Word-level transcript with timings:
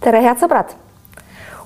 tere, 0.00 0.22
head 0.24 0.40
sõbrad! 0.40 0.72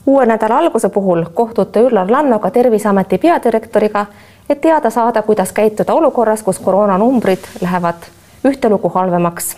uue 0.06 0.26
nädala 0.26 0.58
alguse 0.58 0.88
puhul 0.88 1.24
kohtute 1.34 1.80
Üllar 1.86 2.10
Lannoga 2.10 2.50
Terviseameti 2.50 3.18
peadirektoriga, 3.18 4.06
et 4.50 4.60
teada 4.60 4.90
saada, 4.90 5.22
kuidas 5.22 5.52
käituda 5.52 5.94
olukorras, 5.94 6.42
kus 6.42 6.58
koroonanumbrid 6.58 7.46
lähevad 7.60 8.08
ühtelugu 8.44 8.88
halvemaks. 8.88 9.56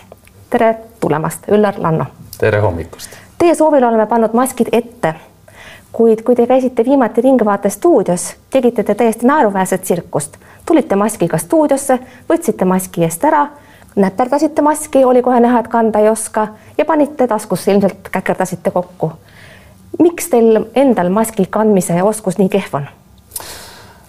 tere 0.50 0.76
tulemast, 1.00 1.48
Üllar 1.48 1.74
Lanno! 1.78 2.06
tere 2.38 2.60
hommikust! 2.60 3.10
Teie 3.38 3.54
soovil 3.54 3.84
oleme 3.84 4.06
pannud 4.06 4.32
maskid 4.32 4.68
ette, 4.72 5.14
kuid 5.92 6.22
kui 6.22 6.36
te 6.36 6.46
käisite 6.46 6.84
viimati 6.84 7.20
Ringvaate 7.20 7.70
stuudios, 7.70 8.34
tegite 8.50 8.82
te 8.84 8.94
täiesti 8.94 9.26
naeruväärset 9.26 9.82
tsirkust. 9.82 10.36
tulite 10.66 10.96
maskiga 10.96 11.38
stuudiosse, 11.38 11.98
võtsite 12.28 12.64
maski 12.64 13.04
eest 13.04 13.24
ära 13.24 13.46
näperdasite 13.96 14.62
maski, 14.62 15.04
oli 15.04 15.22
kohe 15.22 15.40
näha, 15.40 15.60
et 15.60 15.68
kanda 15.68 15.98
ei 15.98 16.08
oska 16.08 16.48
ja 16.78 16.84
panite 16.84 17.26
taskusse, 17.26 17.72
ilmselt 17.72 18.08
käkerdasite 18.12 18.70
kokku. 18.70 19.12
miks 19.98 20.28
teil 20.28 20.64
endal 20.74 21.08
maski 21.08 21.46
kandmise 21.50 22.02
oskus 22.02 22.38
nii 22.38 22.48
kehv 22.52 22.74
on? 22.76 22.88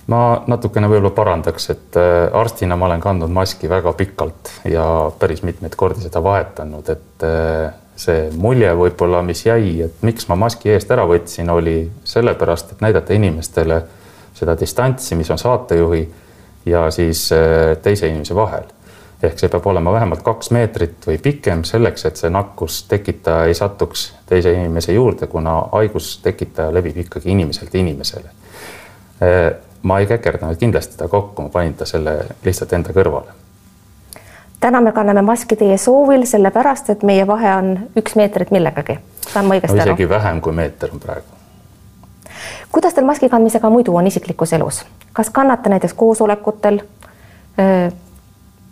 ma 0.08 0.44
natukene 0.47 0.88
võib-olla 0.91 1.11
parandaks, 1.16 1.70
et 1.70 1.99
äh, 1.99 2.27
arstina 2.35 2.75
ma 2.75 2.85
olen 2.85 3.02
kandnud 3.03 3.31
maski 3.31 3.70
väga 3.70 3.94
pikalt 3.94 4.52
ja 4.66 4.85
päris 5.20 5.44
mitmeid 5.44 5.75
kordi 5.75 6.03
seda 6.03 6.23
vahetanud, 6.23 6.89
et 6.89 7.27
äh, 7.27 7.73
see 7.95 8.30
mulje 8.35 8.72
võib-olla, 8.75 9.22
mis 9.23 9.45
jäi, 9.45 9.81
et 9.88 10.03
miks 10.08 10.27
ma 10.27 10.35
maski 10.35 10.72
eest 10.75 10.91
ära 10.91 11.08
võtsin, 11.08 11.49
oli 11.49 11.80
sellepärast, 12.03 12.75
et 12.75 12.83
näidata 12.83 13.16
inimestele 13.16 13.81
seda 14.38 14.55
distantsi, 14.59 15.16
mis 15.16 15.31
on 15.31 15.39
saatejuhi 15.39 16.08
ja 16.66 16.89
siis 16.91 17.30
äh, 17.35 17.75
teise 17.83 18.11
inimese 18.11 18.35
vahel 18.35 18.67
ehk 19.23 19.39
see 19.39 19.49
peab 19.49 19.66
olema 19.66 19.91
vähemalt 19.94 20.21
kaks 20.26 20.52
meetrit 20.53 21.07
või 21.07 21.17
pikem 21.21 21.63
selleks, 21.66 22.05
et 22.05 22.20
see 22.21 22.30
nakkustekitaja 22.34 23.48
ei 23.49 23.55
satuks 23.58 24.12
teise 24.30 24.53
inimese 24.53 24.94
juurde, 24.94 25.27
kuna 25.27 25.58
haigustekitaja 25.71 26.73
levib 26.73 26.98
ikkagi 27.05 27.31
inimeselt 27.34 27.75
inimesele. 27.75 28.30
ma 29.83 30.00
ei 30.00 30.06
käkerdanud 30.06 30.58
kindlasti 30.58 30.97
ta 30.97 31.08
kokku, 31.08 31.41
ma 31.41 31.50
panin 31.50 31.73
ta 31.73 31.86
selle 31.86 32.19
lihtsalt 32.45 32.73
enda 32.73 32.94
kõrvale. 32.94 33.33
täna 34.59 34.81
me 34.81 34.91
kanname 34.91 35.22
maski 35.22 35.56
teie 35.56 35.78
soovil, 35.78 36.25
sellepärast 36.25 36.89
et 36.89 37.03
meie 37.03 37.28
vahe 37.28 37.56
on 37.56 37.80
üks 37.97 38.16
meetrit 38.16 38.52
millegagi. 38.52 39.00
saan 39.34 39.45
ma 39.45 39.58
õigesti 39.58 39.75
no, 39.75 39.81
aru? 39.81 39.91
isegi 39.91 40.09
vähem 40.09 40.41
kui 40.41 40.53
meeter 40.53 40.94
on 40.94 41.00
praegu. 41.00 41.41
kuidas 42.72 42.94
teil 42.94 43.06
maski 43.06 43.30
kandmisega 43.30 43.69
muidu 43.69 43.95
on 43.95 44.08
isiklikus 44.08 44.53
elus, 44.53 44.86
kas 45.13 45.30
kannate 45.30 45.69
näiteks 45.69 45.94
koosolekutel? 45.94 46.84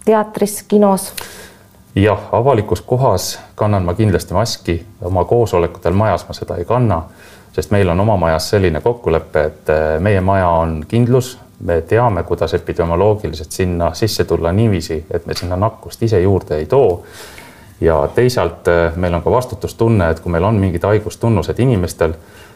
Teatris, 0.06 0.64
kinos? 0.68 1.14
jah, 1.96 2.20
avalikus 2.32 2.82
kohas 2.82 3.40
kannan 3.56 3.86
ma 3.86 3.94
kindlasti 3.94 4.34
maski, 4.34 4.86
oma 5.02 5.24
koosolekutel 5.26 5.94
majas 5.94 6.28
ma 6.28 6.34
seda 6.34 6.58
ei 6.60 6.66
kanna, 6.66 7.02
sest 7.56 7.72
meil 7.72 7.90
on 7.90 8.00
oma 8.00 8.18
majas 8.18 8.50
selline 8.50 8.82
kokkulepe, 8.82 9.44
et 9.44 9.70
eh, 9.70 9.86
meie 10.00 10.22
maja 10.22 10.50
on 10.50 10.84
kindlus, 10.88 11.38
me 11.60 11.80
teame, 11.82 12.24
kuidas 12.24 12.54
epidemioloogiliselt 12.54 13.52
sinna 13.52 13.94
sisse 13.94 14.26
tulla 14.26 14.52
niiviisi, 14.52 15.06
et 15.12 15.26
me 15.26 15.34
sinna 15.34 15.56
nakkust 15.56 16.04
ise 16.04 16.22
juurde 16.22 16.58
ei 16.58 16.66
too. 16.66 17.04
ja 17.82 18.08
teisalt 18.16 18.68
eh, 18.68 18.96
meil 18.96 19.14
on 19.14 19.24
ka 19.24 19.32
vastutustunne, 19.32 20.10
et 20.10 20.20
kui 20.20 20.32
meil 20.32 20.44
on 20.44 20.60
mingid 20.60 20.84
haigustunnused 20.84 21.60
inimestel, 21.60 22.14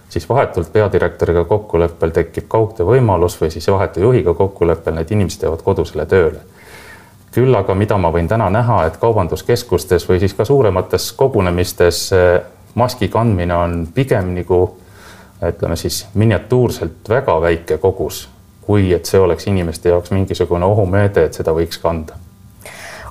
siis 0.09 0.29
vahetult 0.29 0.73
peadirektoriga 0.73 1.45
kokkuleppel 1.45 2.11
tekib 2.11 2.45
kaugtöö 2.47 2.85
võimalus 2.85 3.41
või 3.41 3.51
siis 3.51 3.67
vahetu 3.71 3.99
juhiga 3.99 4.33
kokkuleppel 4.33 4.93
need 4.93 5.11
inimesed 5.11 5.47
jäävad 5.47 5.63
kodusele 5.63 6.05
tööle 6.05 6.58
küll 7.31 7.55
aga, 7.55 7.75
mida 7.75 7.97
ma 7.97 8.11
võin 8.13 8.27
täna 8.27 8.49
näha, 8.49 8.83
et 8.87 8.97
kaubanduskeskustes 8.97 10.07
või 10.09 10.19
siis 10.19 10.33
ka 10.33 10.45
suuremates 10.45 11.11
kogunemistes 11.17 12.09
maski 12.75 13.07
kandmine 13.07 13.55
on 13.55 13.75
pigem 13.93 14.33
nagu 14.35 14.61
ütleme 15.45 15.75
siis 15.79 16.07
miniatuurselt 16.13 17.09
väga 17.09 17.41
väike 17.41 17.77
kogus, 17.77 18.27
kui 18.61 18.93
et 18.93 19.05
see 19.05 19.19
oleks 19.19 19.47
inimeste 19.47 19.89
jaoks 19.89 20.11
mingisugune 20.11 20.65
ohumeede, 20.65 21.29
et 21.29 21.37
seda 21.39 21.55
võiks 21.55 21.79
kanda 21.81 22.17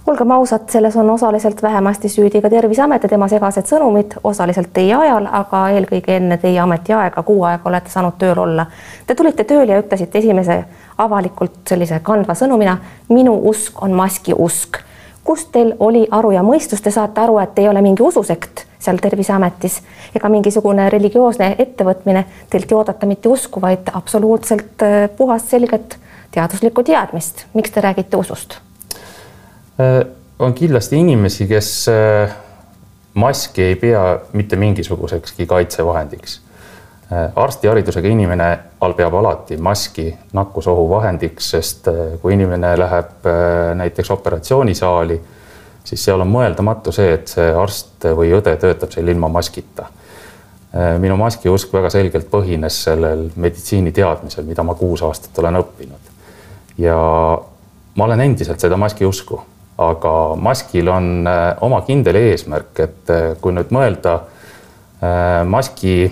olgem 0.09 0.31
ausad, 0.31 0.69
selles 0.71 0.97
on 0.97 1.11
osaliselt 1.11 1.63
vähemasti 1.63 2.09
süüdi 2.09 2.41
ka 2.43 2.51
Terviseamet 2.51 3.03
ja 3.03 3.09
tema 3.09 3.29
segased 3.29 3.67
sõnumid, 3.69 4.17
osaliselt 4.25 4.71
teie 4.73 4.95
ajal, 4.97 5.29
aga 5.33 5.63
eelkõige 5.77 6.17
enne 6.17 6.39
teie 6.41 6.61
ametiaega, 6.61 7.23
kuu 7.23 7.43
aega 7.45 7.69
olete 7.69 7.91
saanud 7.93 8.17
tööl 8.19 8.39
olla. 8.39 8.67
Te 9.07 9.15
tulite 9.15 9.45
tööle 9.45 9.73
ja 9.73 9.81
ütlesite 9.83 10.19
esimese 10.19 10.63
avalikult 10.99 11.61
sellise 11.69 12.01
kandva 12.05 12.35
sõnumina, 12.39 12.79
minu 13.09 13.35
usk 13.51 13.83
on 13.83 13.97
maski 13.97 14.35
usk. 14.39 14.79
kust 15.25 15.51
teil 15.53 15.75
oli 15.79 16.07
aru 16.11 16.31
ja 16.31 16.43
mõistus, 16.43 16.81
te 16.83 16.91
saate 16.91 17.21
aru, 17.21 17.39
et 17.39 17.59
ei 17.59 17.69
ole 17.69 17.83
mingi 17.83 18.03
ususekt 18.03 18.65
seal 18.79 18.97
Terviseametis 18.97 19.83
ega 20.17 20.29
mingisugune 20.29 20.91
religioosne 20.91 21.57
ettevõtmine, 21.59 22.25
teilt 22.51 22.73
ei 22.73 22.77
oodata 22.77 23.07
mitte 23.07 23.29
usku, 23.29 23.61
vaid 23.61 23.91
absoluutselt 23.93 24.83
äh, 24.83 25.11
puhast 25.17 25.49
selget 25.49 25.99
teaduslikku 26.31 26.83
teadmist. 26.83 27.45
miks 27.55 27.71
te 27.71 27.81
räägite 27.81 28.17
usust? 28.17 28.61
Äh, 29.81 30.07
on 30.39 30.55
kindlasti 30.55 30.97
inimesi, 30.97 31.47
kes 31.47 31.87
äh, 31.89 32.31
maski 33.15 33.63
ei 33.63 33.77
pea 33.77 34.19
mitte 34.33 34.57
mingisugusekski 34.57 35.47
kaitsevahendiks. 35.47 36.41
Äh, 37.13 37.33
arstiharidusega 37.37 38.09
inimene 38.09 38.49
peab 38.97 39.15
alati 39.15 39.57
maski 39.57 40.09
nakkusohu 40.33 40.89
vahendiks, 40.91 41.51
sest 41.51 41.87
kui 42.23 42.35
inimene 42.35 42.73
läheb 42.79 43.29
näiteks 43.79 44.11
operatsioonisaali, 44.11 45.21
siis 45.85 46.05
seal 46.05 46.25
on 46.27 46.33
mõeldamatu 46.33 46.93
see, 46.93 47.13
et 47.15 47.31
see 47.31 47.53
arst 47.55 48.07
või 48.19 48.33
õde 48.35 48.57
töötab 48.59 48.91
seal 48.91 49.09
ilma 49.09 49.29
maskita. 49.31 49.87
minu 50.99 51.17
maskiusk 51.17 51.73
väga 51.73 51.91
selgelt 51.91 52.27
põhines 52.31 52.83
sellel 52.85 53.31
meditsiiniteadmisel, 53.37 54.45
mida 54.45 54.63
ma 54.63 54.75
kuus 54.75 55.03
aastat 55.03 55.39
olen 55.39 55.61
õppinud. 55.63 56.11
ja 56.79 56.97
ma 57.95 58.05
olen 58.05 58.21
endiselt 58.21 58.61
seda 58.61 58.77
maskiusku 58.77 59.41
aga 59.79 60.13
maskil 60.37 60.89
on 60.89 61.27
äh, 61.27 61.57
oma 61.61 61.81
kindel 61.87 62.19
eesmärk, 62.19 62.81
et 62.83 63.13
äh, 63.15 63.29
kui 63.41 63.55
nüüd 63.55 63.71
mõelda 63.75 64.15
äh, 64.19 65.45
maski 65.47 66.11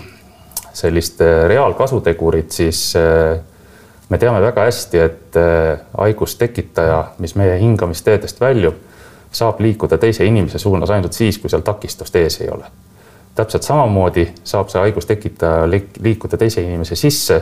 sellist 0.77 1.21
reaalkasutegurit, 1.49 2.51
siis 2.53 2.79
me 2.93 4.17
teame 4.21 4.43
väga 4.43 4.67
hästi, 4.67 4.99
et 5.01 5.37
haigustekitaja, 5.97 6.99
mis 7.17 7.33
meie 7.33 7.55
hingamisteedest 7.57 8.37
väljub, 8.37 8.75
saab 9.33 9.57
liikuda 9.65 9.97
teise 9.97 10.27
inimese 10.29 10.61
suunas 10.61 10.93
ainult 10.93 11.17
siis, 11.17 11.39
kui 11.41 11.49
seal 11.49 11.65
takistust 11.65 12.15
ees 12.21 12.37
ei 12.45 12.51
ole. 12.53 12.69
täpselt 13.33 13.65
samamoodi 13.65 14.27
saab 14.43 14.69
see 14.69 14.83
haigustekitaja 14.83 15.65
liikuda 15.69 16.37
teise 16.37 16.61
inimese 16.61 16.95
sisse 16.95 17.41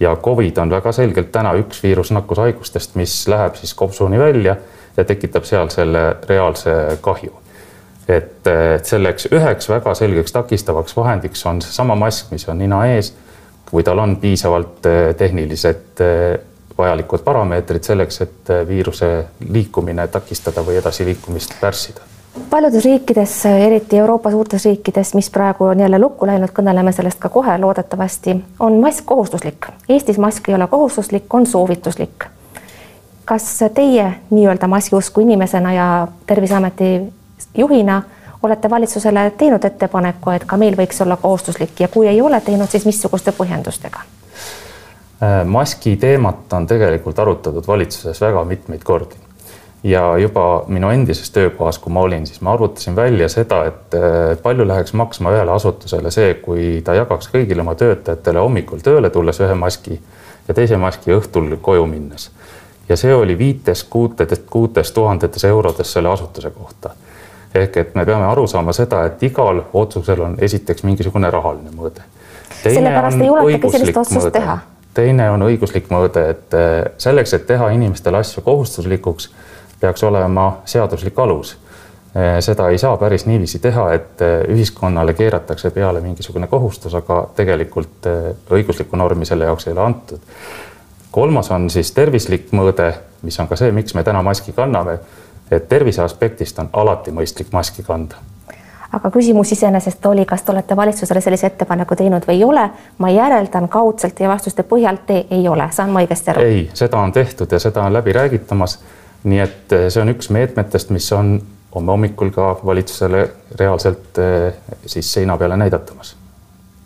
ja 0.00 0.16
Covid 0.16 0.62
on 0.62 0.70
väga 0.70 0.92
selgelt 0.92 1.32
täna 1.34 1.56
üks 1.58 1.82
viirusnakkushaigustest, 1.82 2.94
mis 2.94 3.18
läheb 3.28 3.58
siis 3.58 3.74
kopsuni 3.74 4.18
välja 4.18 4.54
ja 4.96 5.04
tekitab 5.04 5.44
seal 5.44 5.68
selle 5.68 6.16
reaalse 6.28 6.98
kahju. 7.00 7.32
et, 8.08 8.46
et 8.46 8.84
selleks 8.84 9.28
üheks 9.32 9.68
väga 9.68 9.94
selgeks 9.94 10.32
takistavaks 10.32 10.96
vahendiks 10.96 11.46
on 11.46 11.62
seesama 11.62 11.94
mask, 11.94 12.30
mis 12.30 12.48
on 12.48 12.58
nina 12.58 12.84
ees, 12.86 13.12
kui 13.70 13.82
tal 13.84 13.98
on 13.98 14.16
piisavalt 14.16 14.86
eh, 14.86 15.14
tehnilised 15.16 16.00
eh, 16.00 16.38
vajalikud 16.78 17.24
parameetrid 17.24 17.84
selleks, 17.84 18.20
et 18.24 18.52
eh, 18.54 18.62
viiruse 18.68 19.10
liikumine 19.48 20.08
takistada 20.08 20.64
või 20.64 20.80
edasiliikumist 20.82 21.60
pärssida 21.60 22.08
paljudes 22.50 22.84
riikides, 22.84 23.32
eriti 23.46 23.98
Euroopa 23.98 24.30
suurtes 24.30 24.64
riikides, 24.64 25.14
mis 25.14 25.30
praegu 25.30 25.64
on 25.64 25.80
jälle 25.80 25.98
lukku 25.98 26.26
läinud, 26.26 26.52
kõneleme 26.54 26.92
sellest 26.94 27.18
ka 27.18 27.28
kohe 27.34 27.58
loodetavasti, 27.58 28.36
on 28.60 28.78
mask 28.80 29.04
kohustuslik. 29.10 29.66
Eestis 29.88 30.18
mask 30.22 30.48
ei 30.48 30.54
ole 30.54 30.66
kohustuslik, 30.70 31.34
on 31.34 31.46
soovituslik 31.46 32.28
kas 33.28 33.58
teie 33.74 34.14
nii-öelda 34.30 34.66
maskiusku 34.66 35.20
inimesena 35.20 35.72
ja 35.72 36.08
Terviseameti 36.26 37.12
juhina 37.56 38.02
olete 38.42 38.70
valitsusele 38.70 39.32
teinud 39.38 39.64
ettepaneku, 39.64 40.30
et 40.30 40.46
ka 40.48 40.56
meil 40.56 40.76
võiks 40.78 41.02
olla 41.04 41.18
kohustuslik? 41.20 41.80
Ja 41.80 41.88
kui 41.92 42.08
ei 42.08 42.22
ole 42.24 42.40
teinud, 42.40 42.70
siis 42.72 42.86
missuguste 42.88 43.34
põhjendustega? 43.36 44.04
Äh, 45.20 45.44
maski 45.44 45.96
teemat 45.96 46.52
on 46.56 46.66
tegelikult 46.66 47.18
arutatud 47.18 47.68
valitsuses 47.68 48.20
väga 48.20 48.44
mitmeid 48.48 48.86
kordi. 48.86 49.20
Ja 49.82 50.16
juba 50.18 50.64
minu 50.66 50.88
endises 50.90 51.30
töökohas, 51.30 51.78
kui 51.78 51.92
ma 51.92 52.00
olin, 52.08 52.24
siis 52.26 52.40
ma 52.40 52.56
arvutasin 52.56 52.96
välja 52.96 53.28
seda, 53.28 53.60
et 53.68 53.94
äh, 53.98 54.38
palju 54.42 54.64
läheks 54.68 54.96
maksma 54.96 55.36
ühele 55.36 55.52
asutusele 55.52 56.10
see, 56.14 56.32
kui 56.40 56.80
ta 56.84 56.96
jagaks 56.96 57.28
kõigile 57.34 57.60
oma 57.66 57.76
töötajatele 57.76 58.40
hommikul 58.40 58.80
tööle 58.80 59.12
tulles 59.12 59.44
ühe 59.44 59.54
maski 59.54 60.00
ja 60.48 60.56
teise 60.56 60.80
maski 60.80 61.12
õhtul 61.12 61.58
koju 61.60 61.84
minnes 61.86 62.30
ja 62.88 62.96
see 62.96 63.14
oli 63.14 63.38
viites, 63.38 63.84
kuutetes, 63.84 64.38
kuutes 64.50 64.92
tuhandetes 64.92 65.44
eurodes 65.44 65.92
selle 65.92 66.08
asutuse 66.08 66.50
kohta. 66.50 66.90
ehk 67.54 67.76
et 67.76 67.94
me 67.94 68.04
peame 68.06 68.24
aru 68.24 68.46
saama 68.46 68.72
seda, 68.72 69.04
et 69.04 69.22
igal 69.22 69.62
otsusel 69.72 70.20
on 70.20 70.36
esiteks 70.38 70.82
mingisugune 70.82 71.30
rahaline 71.30 71.70
mõõde. 71.70 72.02
sellepärast 72.62 73.20
ei 73.20 73.26
juletagi 73.26 73.70
sellist 73.70 73.96
otsust 73.96 74.32
teha. 74.32 74.58
teine 74.94 75.30
on 75.30 75.42
õiguslik 75.42 75.88
mõõde, 75.90 76.28
et 76.30 76.58
selleks, 76.98 77.34
et 77.34 77.46
teha 77.46 77.70
inimestele 77.70 78.16
asju 78.18 78.42
kohustuslikuks, 78.42 79.30
peaks 79.80 80.02
olema 80.02 80.52
seaduslik 80.64 81.18
alus 81.18 81.56
seda 82.40 82.68
ei 82.68 82.78
saa 82.78 82.96
päris 82.96 83.26
niiviisi 83.26 83.58
teha, 83.58 83.92
et 83.92 84.22
ühiskonnale 84.48 85.12
keeratakse 85.14 85.70
peale 85.70 86.00
mingisugune 86.00 86.46
kohustus, 86.46 86.94
aga 86.94 87.28
tegelikult 87.36 88.08
õiguslikku 88.50 88.96
normi 88.96 89.28
selle 89.28 89.44
jaoks 89.44 89.68
ei 89.68 89.72
ole 89.72 89.84
antud. 89.84 90.18
Kolmas 91.18 91.50
on 91.50 91.70
siis 91.70 91.90
tervislik 91.92 92.52
mõõde, 92.54 92.92
mis 93.26 93.40
on 93.42 93.48
ka 93.50 93.56
see, 93.58 93.72
miks 93.74 93.96
me 93.98 94.04
täna 94.06 94.22
maski 94.22 94.52
kanname. 94.54 94.98
et 95.50 95.68
tervise 95.68 96.02
aspektist 96.04 96.58
on 96.58 96.68
alati 96.72 97.10
mõistlik 97.10 97.48
maski 97.52 97.82
kanda 97.82 98.20
aga 98.92 99.10
küsimus 99.10 99.52
iseenesest 99.52 100.06
oli, 100.06 100.24
kas 100.28 100.42
te 100.42 100.52
olete 100.52 100.76
valitsusele 100.76 101.20
sellise 101.24 101.48
ettepaneku 101.48 101.96
teinud 101.96 102.28
või 102.28 102.36
ei 102.36 102.44
ole. 102.44 102.68
ma 102.98 103.10
järeldan 103.10 103.68
kaudselt 103.68 104.14
teie 104.14 104.28
vastuste 104.28 104.62
põhjal, 104.62 105.00
te 105.06 105.24
ei 105.30 105.48
ole, 105.48 105.68
saan 105.72 105.90
ma 105.90 106.04
õigesti 106.04 106.32
aru? 106.34 106.44
ei, 106.44 106.62
seda 106.74 107.00
on 107.00 107.12
tehtud 107.12 107.52
ja 107.52 107.58
seda 107.58 107.82
on 107.82 107.92
läbi 107.92 108.12
räägitamas. 108.12 108.78
nii 109.24 109.40
et 109.40 109.72
eh, 109.72 109.88
see 109.88 110.02
on 110.02 110.14
üks 110.14 110.30
meetmetest, 110.30 110.94
mis 110.94 111.10
on 111.12 111.34
homme 111.74 111.96
hommikul 111.96 112.30
ka 112.30 112.54
valitsusele 112.64 113.26
reaalselt 113.58 114.22
eh, 114.22 114.54
siis 114.86 115.12
seina 115.18 115.36
peale 115.36 115.56
näidatamas 115.56 116.14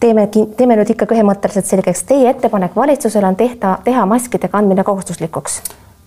teeme, 0.03 0.27
teeme 0.57 0.77
nüüd 0.81 0.91
ikkagi 0.95 1.17
ühemõtteliselt 1.19 1.69
selgeks, 1.69 2.03
teie 2.09 2.31
ettepanek 2.33 2.75
valitsusele 2.77 3.31
on 3.31 3.39
tehta, 3.39 3.79
teha 3.87 4.07
maskide 4.11 4.51
kandmine 4.53 4.85
kohustuslikuks 4.85 5.63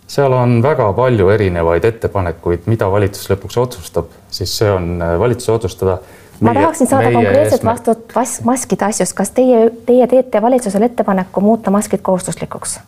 seal 0.08 0.34
on 0.34 0.60
väga 0.64 0.92
palju 0.94 1.30
erinevaid 1.34 1.86
ettepanekuid, 1.90 2.68
mida 2.70 2.90
valitsus 2.92 3.30
lõpuks 3.32 3.58
otsustab, 3.62 4.12
siis 4.30 4.54
see 4.60 4.70
on 4.72 5.02
äh, 5.02 5.16
valitsuse 5.20 5.52
otsustada. 5.52 5.98
ma 6.46 6.54
tahaksin 6.54 6.88
saada 6.88 7.12
konkreetset 7.12 7.66
vastut 7.66 8.14
maskide 8.44 8.86
asjus, 8.86 9.14
kas 9.18 9.32
teie, 9.34 9.70
teie 9.86 10.08
teete 10.08 10.42
valitsusele 10.42 10.92
ettepaneku 10.92 11.42
muuta 11.42 11.72
maskid 11.72 12.06
kohustuslikuks? 12.06 12.80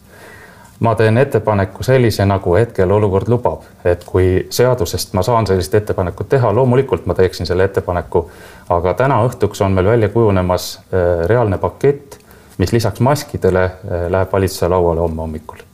Ma 0.79 0.95
teen 0.95 1.18
ettepaneku 1.18 1.83
sellise, 1.83 2.25
nagu 2.25 2.56
hetkel 2.56 2.91
olukord 2.91 3.27
lubab, 3.27 3.65
et 3.85 4.03
kui 4.06 4.47
seadusest 4.50 5.13
ma 5.18 5.24
saan 5.25 5.47
sellist 5.47 5.75
ettepanekut 5.75 6.29
teha, 6.29 6.53
loomulikult 6.53 7.06
ma 7.06 7.15
teeksin 7.18 7.50
selle 7.50 7.65
ettepaneku, 7.65 8.27
aga 8.69 8.94
täna 8.94 9.21
õhtuks 9.25 9.63
on 9.65 9.74
meil 9.77 9.89
välja 9.89 10.09
kujunemas 10.09 10.69
äh, 10.77 11.25
reaalne 11.25 11.57
pakett, 11.57 12.19
mis 12.57 12.74
lisaks 12.74 13.00
maskidele 13.00 13.63
äh, 13.63 14.06
läheb 14.09 14.33
valitsuse 14.33 14.69
lauale 14.69 15.01
homme 15.06 15.21
hommikul 15.21 15.65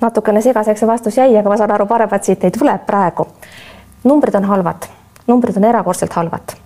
natukene 0.00 0.40
segaseks 0.44 0.80
see 0.80 0.88
vastus 0.88 1.16
jäi, 1.16 1.36
aga 1.38 1.48
ma 1.48 1.56
saan 1.56 1.70
aru, 1.72 1.86
paremat 1.88 2.24
siit 2.24 2.44
ei 2.44 2.50
tule 2.52 2.74
praegu. 2.86 3.26
numbrid 4.04 4.34
on 4.34 4.44
halvad, 4.44 4.88
numbrid 5.26 5.56
on 5.56 5.64
erakordselt 5.64 6.12
halvad 6.12 6.56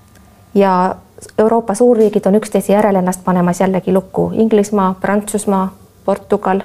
ja 0.55 0.94
Euroopa 1.38 1.75
suurriigid 1.75 2.26
on 2.26 2.35
üksteise 2.35 2.73
järel 2.73 2.97
ennast 2.97 3.25
panemas 3.25 3.61
jällegi 3.61 3.93
lukku. 3.93 4.31
Inglismaa, 4.35 4.94
Prantsusmaa, 5.00 5.73
Portugal, 6.05 6.61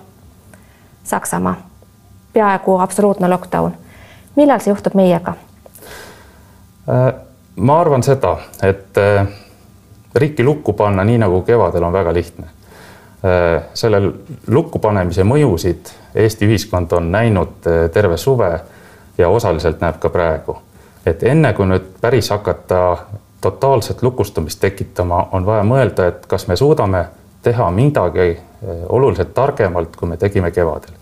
Saksamaa, 1.04 1.56
peaaegu 2.34 2.78
absoluutne 2.80 3.28
lockdown. 3.28 3.72
millal 4.36 4.60
see 4.60 4.72
juhtub 4.72 4.94
meiega? 4.94 5.34
Äh, 6.90 7.14
ma 7.56 7.80
arvan 7.80 8.04
seda, 8.04 8.38
et 8.64 8.98
äh, 8.98 9.28
riiki 10.16 10.44
lukku 10.44 10.74
panna, 10.74 11.04
nii 11.04 11.18
nagu 11.18 11.42
kevadel, 11.42 11.84
on 11.84 11.94
väga 11.94 12.14
lihtne 12.14 12.48
Äh, 13.24 13.64
sellel 13.74 14.10
lukkupanemise 14.52 15.24
mõjusid 15.24 15.94
Eesti 16.16 16.44
ühiskond 16.44 16.92
on 16.92 17.06
näinud 17.12 17.64
terve 17.96 18.18
suve 18.20 18.50
ja 19.18 19.30
osaliselt 19.32 19.80
näeb 19.80 19.96
ka 20.04 20.10
praegu. 20.10 20.58
et 21.06 21.24
enne 21.24 21.54
kui 21.54 21.66
nüüd 21.66 21.86
päris 22.02 22.30
hakata 22.30 22.98
totaalset 23.42 24.04
lukustumist 24.04 24.60
tekitama, 24.60 25.28
on 25.32 25.46
vaja 25.46 25.64
mõelda, 25.64 26.08
et 26.08 26.26
kas 26.28 26.48
me 26.48 26.56
suudame 26.56 27.06
teha 27.42 27.72
midagi 27.72 28.40
oluliselt 28.90 29.34
targemalt, 29.34 29.96
kui 29.96 30.08
me 30.10 30.18
tegime 30.18 30.52
kevadel. 30.52 30.96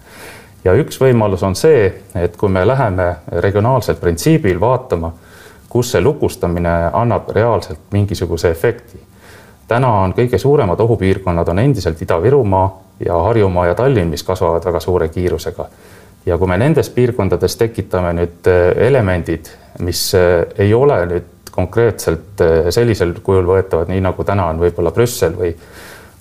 ja 0.64 0.74
üks 0.74 1.00
võimalus 1.02 1.44
on 1.44 1.56
see, 1.56 1.94
et 2.16 2.38
kui 2.38 2.50
me 2.50 2.66
läheme 2.68 3.16
regionaalsel 3.44 3.96
printsiibil 3.96 4.60
vaatama, 4.60 5.14
kus 5.70 5.92
see 5.92 6.02
lukustamine 6.02 6.74
annab 6.94 7.30
reaalselt 7.30 7.80
mingisuguse 7.92 8.52
efekti 8.52 9.12
täna 9.72 9.92
on 10.04 10.14
kõige 10.16 10.40
suuremad 10.42 10.80
ohupiirkonnad 10.84 11.48
on 11.48 11.60
endiselt 11.64 12.02
Ida-Virumaa 12.04 12.68
ja 13.06 13.18
Harjumaa 13.28 13.70
ja 13.70 13.76
Tallinn, 13.76 14.12
mis 14.12 14.24
kasvavad 14.28 14.66
väga 14.66 14.80
suure 14.80 15.10
kiirusega. 15.10 15.70
ja 16.26 16.38
kui 16.38 16.48
me 16.48 16.58
nendes 16.58 16.90
piirkondades 16.94 17.56
tekitame 17.58 18.12
nüüd 18.14 18.50
äh, 18.52 18.58
elemendid, 18.88 19.48
mis 19.80 20.04
äh, 20.16 20.44
ei 20.60 20.74
ole 20.74 21.00
nüüd 21.10 21.30
konkreetselt 21.52 22.44
äh, 22.46 22.68
sellisel 22.70 23.16
kujul 23.24 23.48
võetavad, 23.48 23.90
nii 23.90 24.04
nagu 24.06 24.24
täna 24.24 24.46
on 24.52 24.62
võib-olla 24.62 24.92
Brüssel 24.94 25.34
või 25.40 25.56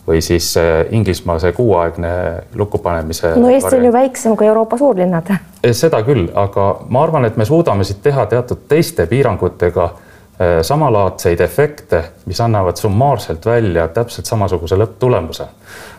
või 0.09 0.21
siis 0.25 0.55
Inglismaa 0.91 1.39
see 1.39 1.53
kuuaegne 1.53 2.11
lukkupanemise. 2.55 3.35
no 3.37 3.49
Eesti 3.49 3.77
on 3.77 3.85
ju 3.85 3.93
väiksem 3.93 4.37
kui 4.37 4.47
Euroopa 4.47 4.79
suurlinnad. 4.79 5.33
seda 5.73 6.03
küll, 6.03 6.29
aga 6.35 6.71
ma 6.89 7.03
arvan, 7.03 7.25
et 7.25 7.37
me 7.37 7.45
suudame 7.45 7.85
siit 7.85 8.03
teha 8.03 8.27
teatud 8.27 8.69
teiste 8.69 9.07
piirangutega 9.07 9.91
Äh, 10.41 10.63
samalaadseid 10.63 11.41
efekte, 11.41 12.05
mis 12.27 12.41
annavad 12.41 12.77
summaarselt 12.77 13.47
välja 13.47 13.89
täpselt 13.89 14.27
samasuguse 14.27 14.77
lõpptulemuse. 14.77 15.45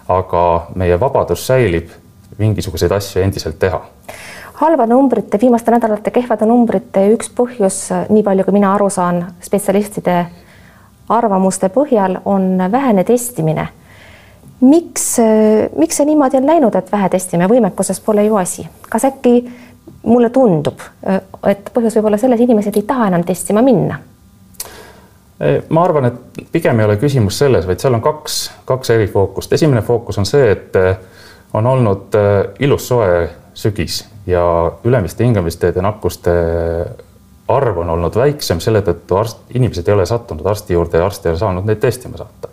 aga 0.10 0.68
meie 0.76 1.00
vabadus 1.00 1.44
säilib 1.48 1.90
mingisuguseid 2.38 2.92
asju 2.92 3.22
endiselt 3.22 3.60
teha. 3.60 3.82
halba 4.54 4.86
numbrite, 4.86 5.38
viimaste 5.42 5.72
nädalate 5.72 6.12
kehvade 6.12 6.46
numbrite 6.46 7.06
üks 7.14 7.30
põhjus, 7.38 7.78
nii 8.10 8.24
palju 8.24 8.44
kui 8.44 8.54
mina 8.54 8.74
aru 8.74 8.90
saan 8.90 9.26
spetsialistide 9.42 10.26
arvamuste 11.10 11.70
põhjal, 11.70 12.18
on 12.26 12.58
vähene 12.72 13.04
testimine. 13.04 13.68
Miks, 14.62 15.06
miks 15.78 15.98
see 15.98 16.06
niimoodi 16.06 16.38
on 16.38 16.48
läinud, 16.48 16.76
et 16.78 16.92
vähe 16.92 17.10
testime, 17.10 17.50
võimekuses 17.50 18.00
pole 18.06 18.26
ju 18.28 18.38
asi, 18.40 18.68
kas 18.90 19.08
äkki 19.10 19.36
mulle 20.04 20.30
tundub, 20.34 20.82
et 21.48 21.70
põhjus 21.74 21.98
võib 21.98 22.12
olla 22.12 22.22
selles, 22.22 22.42
inimesed 22.42 22.78
ei 22.78 22.88
taha 22.88 23.10
enam 23.12 23.26
testima 23.28 23.62
minna 23.66 24.00
ma 25.70 25.84
arvan, 25.84 26.06
et 26.06 26.44
pigem 26.54 26.80
ei 26.80 26.86
ole 26.86 27.00
küsimus 27.02 27.40
selles, 27.42 27.66
vaid 27.66 27.82
seal 27.82 27.96
on 27.98 28.02
kaks, 28.06 28.36
kaks 28.70 28.92
eri 28.94 29.08
fookust. 29.10 29.54
esimene 29.54 29.82
fookus 29.82 30.20
on 30.22 30.28
see, 30.30 30.52
et 30.54 30.76
eh, 30.78 30.92
on 31.58 31.66
olnud 31.68 32.14
ilus 32.62 32.88
soe 32.88 33.24
sügis 33.58 34.04
ja 34.30 34.44
ülemiste 34.84 35.26
hingamisteede 35.26 35.82
nakkuste 35.82 36.32
arv 37.48 37.78
on 37.78 37.90
olnud 37.90 38.16
väiksem, 38.16 38.62
selle 38.64 38.82
tõttu 38.86 39.18
arst, 39.20 39.44
inimesed 39.56 39.88
ei 39.88 39.96
ole 39.96 40.06
sattunud 40.06 40.46
arsti 40.46 40.78
juurde 40.78 41.02
ja 41.02 41.06
arst 41.06 41.26
ei 41.26 41.34
ole 41.34 41.42
saanud 41.42 41.68
neid 41.68 41.82
testima 41.84 42.22
saata. 42.22 42.51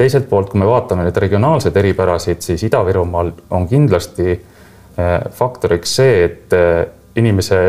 Teiselt 0.00 0.28
poolt, 0.28 0.50
kui 0.50 0.60
me 0.60 0.68
vaatame 0.68 1.04
nüüd 1.06 1.20
regionaalseid 1.20 1.76
eripärasid, 1.76 2.40
siis 2.44 2.64
Ida-Virumaal 2.68 3.32
on 3.56 3.68
kindlasti 3.68 4.28
eh, 4.32 5.14
faktoriks 5.36 5.96
see, 6.00 6.24
et 6.24 6.58
inimese 7.20 7.60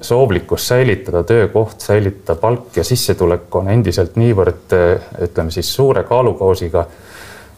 soovlikkus 0.00 0.68
säilitada 0.68 1.22
töökoht, 1.26 1.80
säilitada 1.80 2.36
palk 2.40 2.76
ja 2.76 2.84
sissetulek 2.86 3.54
on 3.58 3.68
endiselt 3.72 4.16
niivõrd 4.20 4.72
ütleme 5.26 5.52
siis 5.52 5.72
suure 5.74 6.04
kaalukaus'iga, 6.08 6.84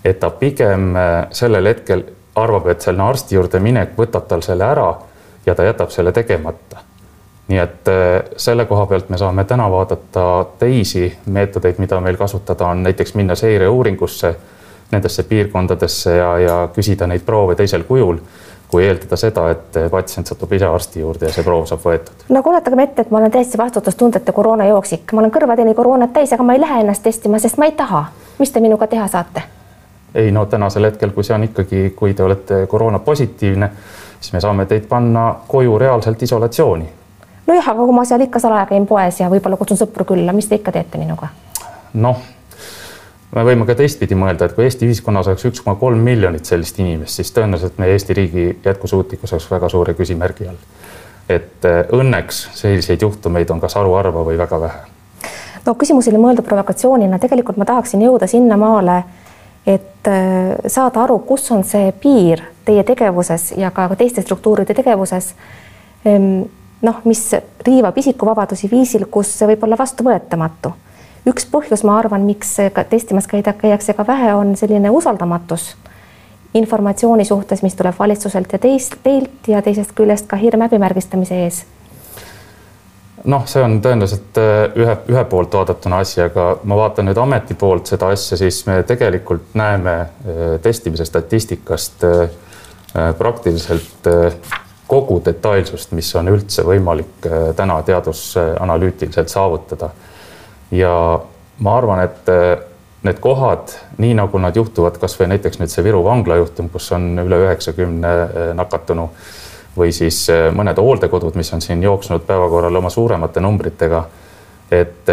et 0.05 0.19
ta 0.21 0.31
pigem 0.35 0.91
sellel 1.31 1.71
hetkel 1.71 2.03
arvab, 2.35 2.67
et 2.73 2.81
selle 2.81 3.05
arsti 3.05 3.37
juurde 3.37 3.61
minek 3.63 3.97
võtab 3.99 4.27
tal 4.29 4.43
selle 4.45 4.67
ära 4.67 4.89
ja 5.47 5.55
ta 5.55 5.67
jätab 5.67 5.91
selle 5.91 6.13
tegemata. 6.13 6.92
Nii 7.49 7.59
et 7.59 7.89
äh, 7.89 8.23
selle 8.37 8.65
koha 8.65 8.87
pealt 8.87 9.11
me 9.11 9.19
saame 9.19 9.45
täna 9.45 9.71
vaadata 9.71 10.47
teisi 10.59 11.09
meetodeid, 11.27 11.79
mida 11.83 12.01
meil 12.01 12.17
kasutada 12.17 12.71
on, 12.71 12.83
näiteks 12.83 13.15
minna 13.15 13.35
seireuuringusse 13.35 14.35
nendesse 14.93 15.23
piirkondadesse 15.23 16.17
ja, 16.17 16.33
ja 16.39 16.57
küsida 16.75 17.07
neid 17.09 17.25
proove 17.27 17.55
teisel 17.59 17.85
kujul 17.89 18.19
kui 18.73 18.87
eeldada 18.87 19.17
seda, 19.21 19.51
et 19.53 19.77
patsient 19.93 20.31
satub 20.31 20.53
ise 20.57 20.65
arsti 20.65 21.03
juurde 21.03 21.29
ja 21.29 21.33
see 21.35 21.45
proov 21.45 21.67
saab 21.69 21.83
võetud. 21.85 22.25
no 22.33 22.41
kujutage 22.43 22.79
ette, 22.83 23.05
et 23.05 23.11
ma 23.13 23.21
olen 23.21 23.33
täiesti 23.35 23.59
vastutustundetu 23.61 24.33
koroonajooksik, 24.33 25.13
ma 25.13 25.21
olen 25.21 25.35
kõrvateni 25.35 25.75
koroonat 25.77 26.15
täis, 26.17 26.33
aga 26.33 26.47
ma 26.49 26.57
ei 26.57 26.63
lähe 26.63 26.81
ennast 26.81 27.05
testima, 27.05 27.41
sest 27.43 27.61
ma 27.61 27.69
ei 27.69 27.77
taha. 27.77 28.07
mis 28.39 28.51
te 28.51 28.65
minuga 28.65 28.89
teha 28.89 29.09
saate? 29.13 29.45
ei 30.15 30.33
no 30.33 30.47
tänasel 30.47 30.89
hetkel, 30.89 31.13
kui 31.13 31.25
see 31.25 31.37
on 31.37 31.45
ikkagi, 31.45 31.83
kui 31.97 32.15
te 32.15 32.25
olete 32.25 32.67
koroonapositiivne, 32.67 33.71
siis 34.21 34.33
me 34.33 34.41
saame 34.41 34.67
teid 34.67 34.89
panna 34.89 35.35
koju 35.49 35.79
reaalselt 35.79 36.23
isolatsiooni. 36.23 36.89
Nojah, 37.47 37.69
aga 37.75 37.87
kui 37.87 37.97
ma 37.97 38.05
seal 38.05 38.27
ikka 38.27 38.43
salaja 38.43 38.67
käin 38.71 38.87
poes 38.87 39.21
ja 39.21 39.31
võib-olla 39.33 39.59
kutsun 39.61 39.81
sõpru 39.81 40.07
külla, 40.13 40.33
mis 40.37 40.49
te 40.49 40.61
ikka 40.61 40.73
teete 40.73 41.01
minuga? 41.01 41.29
noh 41.95 42.23
me 43.35 43.45
võime 43.47 43.67
ka 43.69 43.77
teistpidi 43.77 44.17
mõelda, 44.19 44.47
et 44.47 44.57
kui 44.57 44.67
Eesti 44.67 44.87
ühiskonnas 44.89 45.31
oleks 45.31 45.47
üks 45.49 45.65
koma 45.65 45.77
kolm 45.81 46.03
miljonit 46.05 46.49
sellist 46.49 46.79
inimest, 46.83 47.17
siis 47.19 47.33
tõenäoliselt 47.35 47.79
meie 47.81 47.97
Eesti 47.97 48.17
riigi 48.19 48.47
jätkusuutlikkus 48.65 49.33
oleks 49.33 49.49
väga 49.51 49.71
suure 49.73 49.95
küsimärgi 49.99 50.49
all. 50.51 50.61
et 51.29 51.65
äh, 51.65 51.85
õnneks 51.93 52.49
selliseid 52.59 53.03
juhtumeid 53.03 53.51
on 53.51 53.61
kas 53.61 53.75
haruharva 53.79 54.25
või 54.27 54.39
väga 54.39 54.61
vähe. 54.61 54.81
no 55.67 55.75
küsimus 55.75 56.09
oli 56.09 56.21
mõeldud 56.21 56.45
provokatsioonina, 56.45 57.19
tegelikult 57.19 57.57
ma 57.57 57.65
tahaksin 57.65 58.03
jõuda 58.03 58.27
sinnamaale, 58.27 59.03
et 59.67 60.09
äh, 60.09 60.57
saada 60.67 61.05
aru, 61.05 61.19
kus 61.19 61.51
on 61.51 61.65
see 61.65 61.93
piir 61.93 62.43
teie 62.65 62.85
tegevuses 62.85 63.53
ja 63.57 63.71
ka 63.71 63.89
teiste 63.97 64.23
struktuuride 64.23 64.75
tegevuses. 64.75 65.35
Noh, 66.83 66.97
mis 67.05 67.29
riivab 67.67 67.99
isikuvabadusi 67.99 68.71
viisil, 68.71 69.07
kus 69.11 69.37
see 69.39 69.47
võib 69.53 69.69
olla 69.69 69.79
vastuvõetamatu 69.79 70.73
üks 71.29 71.47
põhjus, 71.47 71.85
ma 71.87 71.99
arvan, 72.01 72.25
miks 72.27 72.57
ka 72.75 72.85
testimas 72.89 73.29
käida, 73.31 73.55
käiakse 73.55 73.95
ka 73.95 74.07
vähe, 74.07 74.33
on 74.35 74.57
selline 74.59 74.91
usaldamatus 74.91 75.73
informatsiooni 76.55 77.25
suhtes, 77.25 77.63
mis 77.63 77.77
tuleb 77.79 77.95
valitsuselt 77.99 78.53
ja 78.53 78.59
teist, 78.59 78.99
teilt 79.03 79.49
ja 79.49 79.63
teisest 79.63 79.95
küljest 79.97 80.27
ka 80.29 80.37
hirm 80.37 80.67
häbimärgistamise 80.67 81.39
ees. 81.45 81.63
noh, 83.25 83.47
see 83.47 83.63
on 83.63 83.79
tõenäoliselt 83.83 84.39
ühe, 84.83 84.97
ühe 85.15 85.25
poolt 85.31 85.55
vaadatuna 85.55 86.03
asi, 86.03 86.21
aga 86.25 86.57
ma 86.67 86.77
vaatan 86.77 87.07
nüüd 87.09 87.21
ameti 87.23 87.55
poolt 87.55 87.93
seda 87.93 88.11
asja, 88.13 88.37
siis 88.37 88.65
me 88.67 88.81
tegelikult 88.83 89.55
näeme 89.55 89.95
testimise 90.63 91.07
statistikast 91.07 92.05
praktiliselt 93.19 94.11
kogu 94.93 95.23
detailsust, 95.25 95.95
mis 95.97 96.11
on 96.21 96.29
üldse 96.29 96.65
võimalik 96.69 97.29
täna 97.57 97.79
teadusanalüütiliselt 97.87 99.33
saavutada. 99.33 99.91
ja 100.71 100.93
ma 101.59 101.77
arvan, 101.77 102.05
et 102.05 102.29
need 103.03 103.19
kohad, 103.21 103.73
nii 103.99 104.15
nagu 104.15 104.39
nad 104.39 104.57
juhtuvad, 104.57 104.99
kasvõi 105.01 105.31
näiteks 105.33 105.59
nüüd 105.61 105.73
see 105.73 105.85
Viru 105.85 106.05
vangla 106.05 106.37
juhtum, 106.39 106.69
kus 106.71 106.91
on 106.95 107.17
üle 107.25 107.41
üheksakümne 107.47 108.13
eh, 108.23 108.51
nakatunu 108.59 109.09
või 109.77 109.93
siis 109.97 110.27
mõned 110.53 110.77
hooldekodud, 110.77 111.37
mis 111.41 111.49
on 111.57 111.63
siin 111.65 111.83
jooksnud 111.83 112.27
päevakorrale 112.29 112.79
oma 112.79 112.91
suuremate 112.93 113.41
numbritega. 113.41 114.05
et 114.73 115.09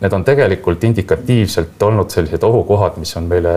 need 0.00 0.12
on 0.12 0.24
tegelikult 0.24 0.84
indikatiivselt 0.84 1.82
olnud 1.82 2.10
sellised 2.12 2.42
ohukohad, 2.44 2.96
mis 3.00 3.16
on 3.16 3.24
meile 3.28 3.54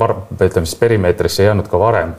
ütleme 0.00 0.66
siis 0.66 0.78
perimeetrisse 0.78 1.44
jäänud 1.44 1.68
ka 1.68 1.78
varem. 1.78 2.14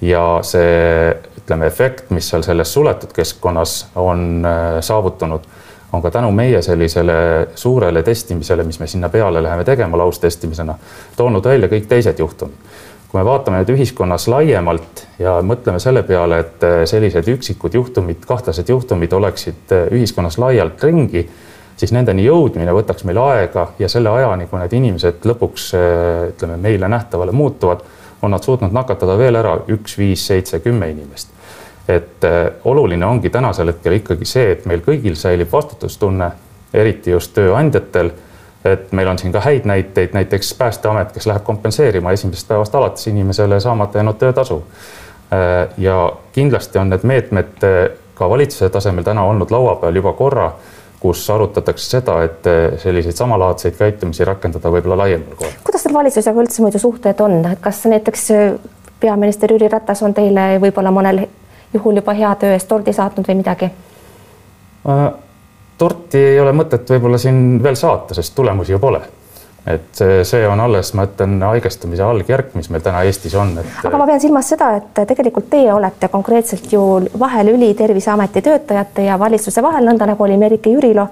ja 0.00 0.38
see, 0.42 1.16
ütleme, 1.48 1.66
efekt, 1.72 2.10
mis 2.12 2.28
seal 2.28 2.44
selles 2.44 2.68
suletud 2.76 3.14
keskkonnas 3.16 3.78
on 3.96 4.44
saavutanud 4.84 5.48
on 5.92 6.02
ka 6.02 6.10
tänu 6.10 6.30
meie 6.30 6.62
sellisele 6.62 7.48
suurele 7.54 8.02
testimisele, 8.02 8.62
mis 8.62 8.80
me 8.80 8.86
sinna 8.86 9.08
peale 9.08 9.42
läheme 9.42 9.64
tegema 9.64 9.98
laustestimisena, 9.98 10.74
toonud 11.16 11.44
välja 11.44 11.68
kõik 11.68 11.88
teised 11.88 12.18
juhtumid. 12.18 12.76
kui 13.08 13.20
me 13.20 13.24
vaatame 13.24 13.62
nüüd 13.62 13.70
ühiskonnas 13.72 14.26
laiemalt 14.28 15.06
ja 15.18 15.38
mõtleme 15.40 15.80
selle 15.80 16.02
peale, 16.04 16.42
et 16.42 16.64
sellised 16.84 17.28
üksikud 17.32 17.74
juhtumid, 17.74 18.26
kahtlased 18.28 18.68
juhtumid 18.68 19.12
oleksid 19.12 19.72
ühiskonnas 19.96 20.36
laialt 20.38 20.84
ringi, 20.84 21.22
siis 21.76 21.92
nendeni 21.96 22.26
jõudmine 22.26 22.74
võtaks 22.76 23.06
meil 23.08 23.22
aega 23.22 23.70
ja 23.78 23.88
selle 23.88 24.12
ajani, 24.12 24.46
kui 24.46 24.60
need 24.60 24.76
inimesed 24.76 25.24
lõpuks 25.24 25.70
ütleme 26.34 26.60
meile 26.60 26.88
nähtavale 26.88 27.32
muutuvad, 27.32 27.80
on 28.22 28.30
nad 28.30 28.44
suutnud 28.44 28.76
nakatada 28.76 29.16
veel 29.18 29.40
ära 29.40 29.56
üks, 29.72 29.96
viis, 29.98 30.26
seitse, 30.26 30.60
kümme 30.60 30.90
inimest 30.92 31.37
et 31.88 32.24
äh, 32.24 32.50
oluline 32.64 33.06
ongi 33.06 33.30
tänasel 33.30 33.72
hetkel 33.72 33.96
ikkagi 33.98 34.28
see, 34.28 34.52
et 34.52 34.66
meil 34.68 34.82
kõigil 34.84 35.16
säilib 35.16 35.52
vastutustunne, 35.52 36.30
eriti 36.74 37.10
just 37.10 37.34
tööandjatel. 37.36 38.10
et 38.64 38.90
meil 38.92 39.08
on 39.08 39.18
siin 39.18 39.32
ka 39.32 39.40
häid 39.40 39.64
näiteid, 39.64 40.12
näiteks 40.12 40.54
Päästeamet, 40.58 41.12
kes 41.14 41.26
läheb 41.26 41.44
kompenseerima 41.46 42.12
esimesest 42.12 42.48
päevast 42.48 42.74
alates 42.74 43.06
inimesele 43.06 43.60
saamata 43.60 43.98
jäänud 43.98 44.18
töötasu. 44.18 44.62
Äh, 45.32 45.68
ja 45.78 46.12
kindlasti 46.32 46.78
on 46.78 46.90
need 46.90 47.06
meetmed 47.06 47.64
äh, 47.64 47.96
ka 48.14 48.28
valitsuse 48.30 48.68
tasemel 48.68 49.06
täna 49.06 49.24
olnud 49.24 49.50
laua 49.50 49.76
peal 49.76 49.96
juba 49.96 50.12
korra 50.12 50.52
kus 51.00 51.30
arutatakse 51.30 51.90
seda, 51.90 52.16
et 52.26 52.46
selliseid 52.82 53.14
samalaadseid 53.14 53.76
käitumisi 53.78 54.24
rakendada 54.26 54.72
võib-olla 54.74 54.96
laiemal 54.98 55.36
kohal. 55.38 55.52
kuidas 55.64 55.86
teil 55.86 55.94
valitsusega 55.94 56.42
üldse 56.42 56.62
muidu 56.64 56.78
suhted 56.82 57.20
on, 57.22 57.36
et 57.46 57.60
kas 57.62 57.84
näiteks 57.86 58.24
peaminister 59.00 59.52
Jüri 59.52 59.68
Ratas 59.70 60.02
on 60.02 60.14
teile 60.14 60.56
võib-olla 60.58 60.90
mõnel 60.90 61.28
juhul 61.74 62.00
juba 62.00 62.14
hea 62.16 62.34
töö 62.40 62.52
eest 62.56 62.68
tordi 62.68 62.92
saatnud 62.92 63.28
või 63.28 63.38
midagi? 63.42 63.70
Äh, 64.88 65.06
torti 65.78 66.24
ei 66.32 66.40
ole 66.40 66.52
mõtet 66.56 66.90
võib-olla 66.90 67.20
siin 67.20 67.62
veel 67.62 67.76
saata, 67.76 68.16
sest 68.18 68.34
tulemusi 68.34 68.72
ju 68.72 68.82
pole 68.82 69.02
et 69.68 70.00
see 70.24 70.46
on 70.48 70.60
alles, 70.60 70.92
ma 70.96 71.04
ütlen, 71.08 71.36
haigestumise 71.44 72.04
algjärk, 72.04 72.54
mis 72.56 72.70
meil 72.72 72.82
täna 72.84 73.02
Eestis 73.04 73.34
on 73.36 73.52
et.... 73.60 73.68
aga 73.84 74.00
ma 74.00 74.06
pean 74.08 74.22
silmas 74.22 74.48
seda, 74.54 74.70
et 74.78 75.02
tegelikult 75.10 75.50
teie 75.52 75.72
olete 75.74 76.08
konkreetselt 76.12 76.72
ju 76.72 76.82
vahelüli 77.20 77.74
Terviseameti 77.76 78.42
töötajate 78.46 79.08
ja 79.08 79.18
valitsuse 79.20 79.62
vahel, 79.64 79.84
nõnda 79.90 80.08
nagu 80.08 80.24
oli 80.24 80.38
Merike 80.40 80.72
Jürilo, 80.72 81.08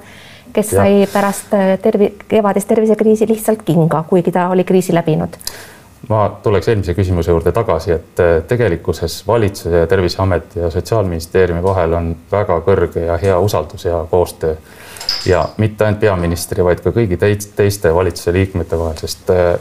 kes 0.56 0.72
ja. 0.72 0.84
sai 0.84 1.04
pärast 1.12 1.52
tervi-, 1.84 2.14
kevadist 2.28 2.70
tervisekriisi 2.70 3.28
lihtsalt 3.28 3.66
kinga, 3.66 4.04
kuigi 4.08 4.32
ta 4.32 4.48
oli 4.54 4.64
kriisi 4.64 4.94
läbinud 4.96 5.36
ma 6.08 6.28
tuleks 6.42 6.68
eelmise 6.68 6.94
küsimuse 6.94 7.30
juurde 7.30 7.52
tagasi, 7.52 7.92
et 7.92 8.20
äh, 8.22 8.34
tegelikkuses 8.48 9.22
valitsuse 9.26 9.84
ja 9.84 9.86
Terviseameti 9.86 10.60
ja 10.60 10.70
Sotsiaalministeeriumi 10.70 11.62
vahel 11.62 11.96
on 11.98 12.10
väga 12.32 12.60
kõrge 12.66 13.06
ja 13.08 13.16
hea 13.22 13.38
usaldus 13.38 13.84
ja 13.84 14.04
koostöö. 14.10 14.56
ja 15.26 15.48
mitte 15.56 15.84
ainult 15.84 16.00
peaministri, 16.00 16.64
vaid 16.64 16.80
ka 16.82 16.90
kõigi 16.90 17.18
teiste 17.56 17.94
valitsuse 17.94 18.32
liikmete 18.32 18.78
vahel, 18.78 18.96
sest 18.98 19.30
äh, 19.30 19.54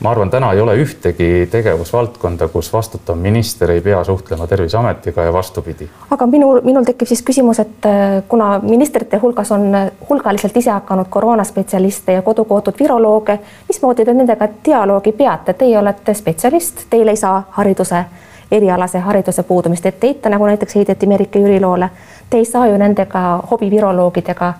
ma 0.00 0.10
arvan, 0.10 0.30
täna 0.30 0.52
ei 0.52 0.60
ole 0.60 0.76
ühtegi 0.78 1.48
tegevusvaldkonda, 1.50 2.48
kus 2.48 2.72
vastutav 2.72 3.16
minister 3.18 3.70
ei 3.70 3.80
pea 3.80 4.04
suhtlema 4.04 4.46
Terviseametiga 4.46 5.22
ja 5.22 5.32
vastupidi. 5.32 5.88
aga 6.10 6.26
minul, 6.26 6.60
minul 6.64 6.84
tekib 6.84 7.08
siis 7.08 7.22
küsimus, 7.22 7.58
et 7.58 7.86
äh, 7.86 8.22
kuna 8.28 8.60
ministrite 8.62 9.16
hulgas 9.16 9.52
on 9.52 9.74
äh, 9.74 9.90
hulgaliselt 10.10 10.56
ise 10.56 10.70
hakanud 10.70 11.06
koroonaspetsialiste 11.10 12.12
ja 12.12 12.22
kodukohtud 12.22 12.74
virolooge, 12.80 13.38
mismoodi 13.68 14.04
te 14.04 14.14
nendega 14.14 14.48
dialoogi 14.64 15.12
peate, 15.12 15.52
teie 15.52 15.78
olete 15.78 16.14
spetsialist, 16.14 16.86
teil 16.90 17.08
ei 17.08 17.16
saa 17.16 17.42
hariduse, 17.50 18.04
erialase 18.52 18.98
hariduse 18.98 19.42
puudumist 19.42 19.86
ette 19.86 20.06
heita, 20.06 20.28
nagu 20.28 20.46
näiteks 20.46 20.74
heideti 20.74 21.06
Merike 21.06 21.38
Jüriloole. 21.38 21.90
Te 22.30 22.36
ei 22.36 22.44
saa 22.44 22.66
ju 22.68 22.78
nendega 22.78 23.42
hobiviroloogidega 23.50 24.54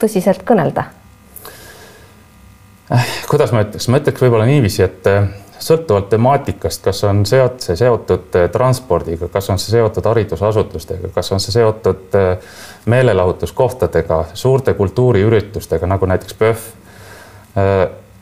tõsiselt 0.00 0.46
kõnelda 0.46 0.99
kuidas 3.30 3.52
ma 3.54 3.64
ütleks, 3.64 3.86
ma 3.90 4.00
ütleks 4.00 4.22
võib-olla 4.24 4.46
niiviisi, 4.48 4.82
et 4.82 5.06
äh, 5.10 5.28
sõltuvalt 5.62 6.08
temaatikast, 6.10 6.82
kas 6.84 7.04
on 7.08 7.22
seot-, 7.28 7.62
see 7.64 7.78
seotud 7.78 8.38
äh, 8.38 8.48
transpordiga, 8.52 9.28
kas 9.32 9.50
on 9.52 9.60
see 9.62 9.76
seotud 9.76 10.08
haridusasutustega, 10.10 11.12
kas 11.14 11.32
on 11.32 11.42
see 11.42 11.54
seotud 11.54 12.18
meelelahutuskohtadega, 12.90 14.24
suurte 14.34 14.74
kultuuriüritustega 14.74 15.86
nagu 15.90 16.08
näiteks 16.10 16.38
PÖFF. 16.38 16.68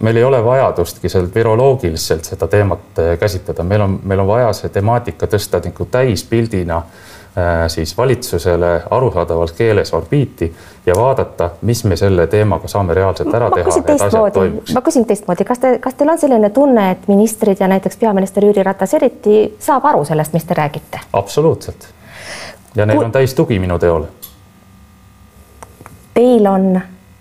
meil 0.00 0.16
ei 0.16 0.24
ole 0.24 0.38
vajadustki 0.44 1.08
sealt 1.08 1.34
viroloogiliselt 1.34 2.24
seda 2.24 2.46
teemat 2.48 2.98
käsitleda, 3.20 3.62
meil 3.62 3.80
on, 3.80 4.00
meil 4.04 4.20
on 4.20 4.26
vaja 4.26 4.52
see 4.52 4.68
temaatika 4.74 5.26
tõsta 5.26 5.60
nagu 5.64 5.84
täispildina 5.90 6.82
Äh, 6.82 7.07
siis 7.68 7.96
valitsusele 7.96 8.82
arusaadavas 8.90 9.52
keeles 9.52 9.94
orbiiti 9.94 10.54
ja 10.86 10.94
vaadata, 10.96 11.50
mis 11.62 11.84
me 11.84 11.96
selle 11.96 12.26
teemaga 12.26 12.68
saame 12.68 12.94
reaalselt 12.94 13.34
ära 13.34 13.48
ma 13.48 13.56
teha, 13.56 13.74
et 13.78 13.90
asjad 13.90 14.32
toimuks. 14.32 14.74
ma 14.74 14.82
küsin 14.84 15.06
teistmoodi, 15.06 15.44
kas 15.44 15.60
te, 15.62 15.72
kas 15.82 15.96
teil 15.98 16.12
on 16.12 16.18
selline 16.18 16.50
tunne, 16.50 16.90
et 16.90 17.08
ministrid 17.08 17.60
ja 17.60 17.68
näiteks 17.68 17.96
peaminister 18.00 18.44
Jüri 18.44 18.62
Ratas 18.64 18.94
eriti 18.96 19.40
saab 19.60 19.84
aru 19.90 20.04
sellest, 20.08 20.32
mis 20.32 20.44
te 20.44 20.56
räägite? 20.56 21.00
absoluutselt. 21.12 21.88
ja 22.74 22.86
neil 22.86 22.98
Kui... 22.98 23.04
on 23.04 23.12
täis 23.12 23.34
tugi 23.34 23.58
minu 23.58 23.78
teole. 23.78 24.06
Teil 26.14 26.46
on? 26.46 26.80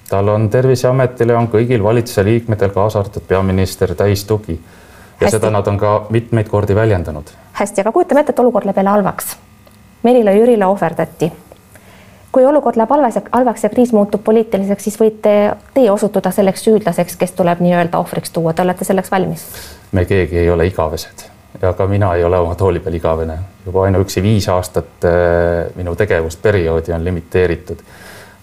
tal 0.09 0.27
on 0.27 0.49
Terviseametile, 0.49 1.35
on 1.35 1.49
kõigil 1.51 1.83
valitsuse 1.83 2.23
liikmetel, 2.23 2.71
kaasa 2.75 3.03
arvatud 3.03 3.27
peaminister, 3.27 3.95
täis 3.95 4.23
tugi. 4.25 4.55
ja 5.19 5.25
Hästi. 5.25 5.35
seda 5.35 5.51
nad 5.51 5.67
on 5.67 5.77
ka 5.77 5.97
mitmeid 6.09 6.47
kordi 6.47 6.75
väljendanud. 6.75 7.35
hästi, 7.53 7.81
aga 7.81 7.91
kujutame 7.91 8.23
ette, 8.23 8.31
et 8.31 8.39
olukord 8.45 8.65
läheb 8.65 8.77
jälle 8.77 8.95
halvaks 8.95 9.35
Merile 10.07 10.33
Jürile 10.37 10.65
ohverdati. 10.65 11.31
kui 12.31 12.45
olukord 12.45 12.77
läheb 12.77 12.91
halvas, 12.93 13.15
halvaks 13.31 13.63
ja 13.63 13.69
kriis 13.69 13.91
muutub 13.95 14.21
poliitiliseks, 14.23 14.83
siis 14.83 14.99
võite 14.99 15.31
teie 15.73 15.89
osutuda 15.91 16.31
selleks 16.31 16.63
süüdlaseks, 16.63 17.15
kes 17.19 17.33
tuleb 17.35 17.63
nii-öelda 17.65 17.99
ohvriks 17.99 18.31
tuua, 18.31 18.53
te 18.53 18.61
olete 18.61 18.85
selleks 18.87 19.11
valmis? 19.11 19.43
me 19.91 20.05
keegi 20.05 20.37
ei 20.43 20.49
ole 20.53 20.67
igavesed 20.69 21.25
ja 21.61 21.73
ka 21.73 21.87
mina 21.91 22.13
ei 22.15 22.23
ole 22.23 22.39
oma 22.39 22.55
tooli 22.55 22.79
peal 22.79 22.95
igavene. 22.95 23.37
juba 23.65 23.83
ainuüksi 23.83 24.23
viis 24.23 24.47
aastat 24.49 25.07
äh, 25.09 25.75
minu 25.75 25.95
tegevusperioodi 25.95 26.93
on 26.95 27.03
limiteeritud 27.03 27.83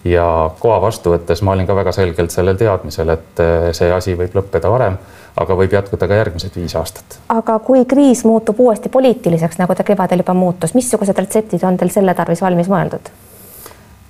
ja 0.05 0.51
koha 0.59 0.79
vastu 0.81 1.15
võttes 1.15 1.41
ma 1.41 1.55
olin 1.55 1.67
ka 1.67 1.75
väga 1.75 1.91
selgelt 1.95 2.31
sellel 2.31 2.57
teadmisel, 2.59 3.09
et 3.09 3.43
äh, 3.43 3.69
see 3.73 3.91
asi 3.91 4.17
võib 4.17 4.37
lõppeda 4.37 4.71
varem 4.71 4.97
aga 5.39 5.57
võib 5.59 5.75
jätkuda 5.75 6.07
ka 6.07 6.21
järgmised 6.21 6.55
viis 6.55 6.75
aastat. 6.79 7.19
aga 7.29 7.59
kui 7.59 7.85
kriis 7.89 8.23
muutub 8.27 8.59
uuesti 8.59 8.89
poliitiliseks, 8.89 9.59
nagu 9.59 9.75
ta 9.75 9.83
kevadel 9.83 10.23
juba 10.23 10.33
muutus, 10.37 10.75
missugused 10.77 11.17
retseptid 11.19 11.63
on 11.67 11.77
teil 11.77 11.91
selle 11.93 12.15
tarvis 12.15 12.43
valmis 12.45 12.71
mõeldud? 12.71 13.11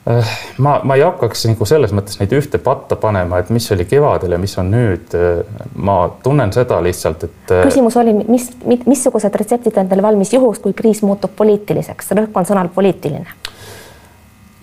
Äh, 0.06 0.34
ma, 0.62 0.76
ma 0.86 0.98
ei 1.00 1.02
hakkaks 1.02 1.48
nagu 1.50 1.66
selles 1.66 1.94
mõttes 1.96 2.20
neid 2.20 2.34
ühte 2.38 2.60
patta 2.62 2.98
panema, 3.02 3.40
et 3.42 3.50
mis 3.50 3.66
oli 3.74 3.88
kevadel 3.90 4.36
ja 4.36 4.42
mis 4.42 4.54
on 4.62 4.70
nüüd. 4.70 5.16
ma 5.76 5.98
tunnen 6.24 6.54
seda 6.54 6.78
lihtsalt, 6.86 7.26
et. 7.26 7.40
Äh, 7.50 7.66
küsimus 7.66 7.98
oli, 7.98 8.14
mis, 8.30 8.52
missugused 8.86 9.42
retseptid 9.42 9.82
on 9.82 9.90
teil 9.90 10.06
valmis 10.06 10.34
juhuks, 10.34 10.62
kui 10.62 10.78
kriis 10.78 11.02
muutub 11.02 11.34
poliitiliseks, 11.36 12.14
rõhk 12.22 12.38
on 12.38 12.54
sõnal 12.54 12.70
poliitiline. 12.76 13.34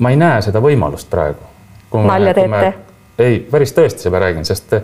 Ma 0.02 0.10
ei 0.10 0.18
näe 0.18 0.42
seda 0.42 0.60
võimalust 0.62 1.10
praegu. 1.10 1.46
nalja 1.92 2.34
teete? 2.34 2.74
ei, 3.18 3.40
päris 3.50 3.74
tõesti, 3.76 4.10
ma 4.10 4.22
räägin, 4.22 4.44
sest 4.48 4.74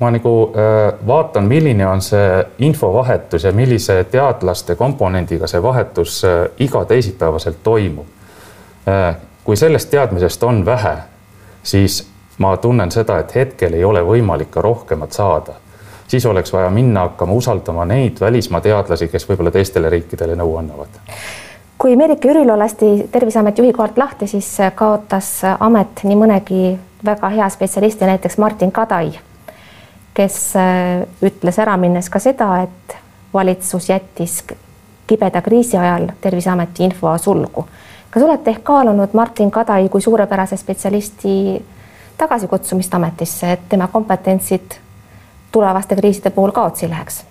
ma 0.00 0.10
nagu 0.10 0.32
äh, 0.50 0.88
vaatan, 1.06 1.46
milline 1.48 1.86
on 1.86 2.02
see 2.04 2.40
infovahetus 2.66 3.46
ja 3.46 3.52
millise 3.52 4.02
teadlaste 4.10 4.74
komponendiga 4.76 5.46
see 5.50 5.62
vahetus 5.62 6.18
äh, 6.24 6.42
iga 6.58 6.84
teisipäevaselt 6.84 7.62
toimub. 7.62 8.12
Kui 9.42 9.56
sellest 9.58 9.88
teadmisest 9.90 10.44
on 10.46 10.60
vähe, 10.66 10.92
siis 11.66 11.96
ma 12.38 12.52
tunnen 12.62 12.90
seda, 12.94 13.16
et 13.18 13.32
hetkel 13.34 13.74
ei 13.74 13.82
ole 13.84 13.98
võimalik 14.06 14.52
ka 14.54 14.62
rohkemat 14.62 15.12
saada. 15.12 15.56
siis 16.06 16.26
oleks 16.26 16.52
vaja 16.52 16.70
minna 16.70 17.00
hakkama 17.00 17.32
usaldama 17.32 17.84
neid 17.84 18.20
välismaa 18.20 18.60
teadlasi, 18.60 19.08
kes 19.08 19.26
võib-olla 19.28 19.50
teistele 19.50 19.90
riikidele 19.90 20.36
nõu 20.38 20.54
annavad 20.56 21.02
kui 21.86 21.96
Merike 21.96 22.30
Ürilo 22.30 22.58
lasti 22.58 23.08
Terviseameti 23.12 23.62
juhi 23.62 23.72
kohalt 23.72 23.98
lahti, 23.98 24.26
siis 24.26 24.48
kaotas 24.74 25.28
amet 25.60 26.00
nii 26.02 26.16
mõnegi 26.18 26.62
väga 27.06 27.28
hea 27.30 27.46
spetsialisti, 27.46 28.08
näiteks 28.08 28.38
Martin 28.42 28.72
Kadai, 28.74 29.12
kes 30.14 30.38
äh, 30.58 31.04
ütles 31.22 31.60
ära 31.62 31.76
minnes 31.78 32.08
ka 32.10 32.18
seda, 32.18 32.48
et 32.64 32.96
valitsus 33.34 33.86
jättis 33.92 34.40
kibeda 35.06 35.44
kriisi 35.46 35.78
ajal 35.78 36.08
Terviseameti 36.20 36.88
info 36.88 37.14
sulgu. 37.22 37.68
kas 38.10 38.22
olete 38.22 38.50
ehk 38.50 38.64
kaalunud 38.66 39.14
Martin 39.14 39.50
Kadai 39.50 39.88
kui 39.88 40.02
suurepärase 40.02 40.56
spetsialisti 40.56 41.62
tagasikutsumist 42.18 42.94
ametisse, 42.94 43.52
et 43.52 43.68
tema 43.68 43.86
kompetentsid 43.86 44.80
tulevaste 45.52 45.96
kriiside 45.96 46.30
puhul 46.30 46.50
kaotsi 46.50 46.90
läheks? 46.90 47.22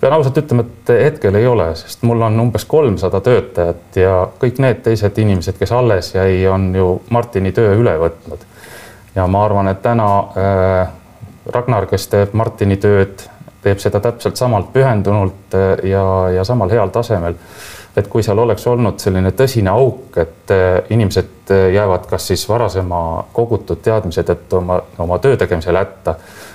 Pean 0.00 0.12
ausalt 0.16 0.38
ütlema, 0.40 0.64
et 0.64 0.92
hetkel 1.04 1.36
ei 1.36 1.46
ole, 1.46 1.70
sest 1.76 2.04
mul 2.08 2.22
on 2.24 2.38
umbes 2.40 2.64
kolmsada 2.68 3.20
töötajat 3.24 3.98
ja 4.00 4.14
kõik 4.40 4.60
need 4.62 4.80
teised 4.84 5.18
inimesed, 5.20 5.58
kes 5.60 5.72
alles 5.76 6.14
jäi, 6.14 6.46
on 6.48 6.70
ju 6.76 6.94
Martini 7.12 7.52
töö 7.56 7.74
üle 7.76 7.96
võtnud. 8.00 8.46
ja 9.14 9.26
ma 9.26 9.44
arvan, 9.44 9.68
et 9.68 9.82
täna 9.82 10.08
äh, 10.38 10.88
Ragnar, 11.52 11.86
kes 11.90 12.08
teeb 12.08 12.32
Martini 12.32 12.76
tööd, 12.80 13.26
teeb 13.62 13.80
seda 13.82 14.00
täpselt 14.00 14.40
samalt 14.40 14.72
pühendunult 14.72 15.54
äh, 15.54 15.84
ja, 15.90 16.04
ja 16.36 16.44
samal 16.44 16.70
heal 16.70 16.88
tasemel. 16.88 17.36
et 17.96 18.06
kui 18.08 18.22
seal 18.22 18.38
oleks 18.38 18.66
olnud 18.70 19.00
selline 19.02 19.32
tõsine 19.36 19.68
auk, 19.74 20.16
et 20.16 20.52
äh, 20.54 20.80
inimesed 20.90 21.52
äh, 21.52 21.66
jäävad 21.74 22.06
kas 22.08 22.30
siis 22.32 22.48
varasema 22.48 23.24
kogutud 23.32 23.82
teadmise 23.84 24.24
tõttu 24.24 24.62
oma, 24.62 24.80
oma 24.98 25.18
töö 25.18 25.36
tegemisel 25.36 25.76
hätta, 25.76 26.14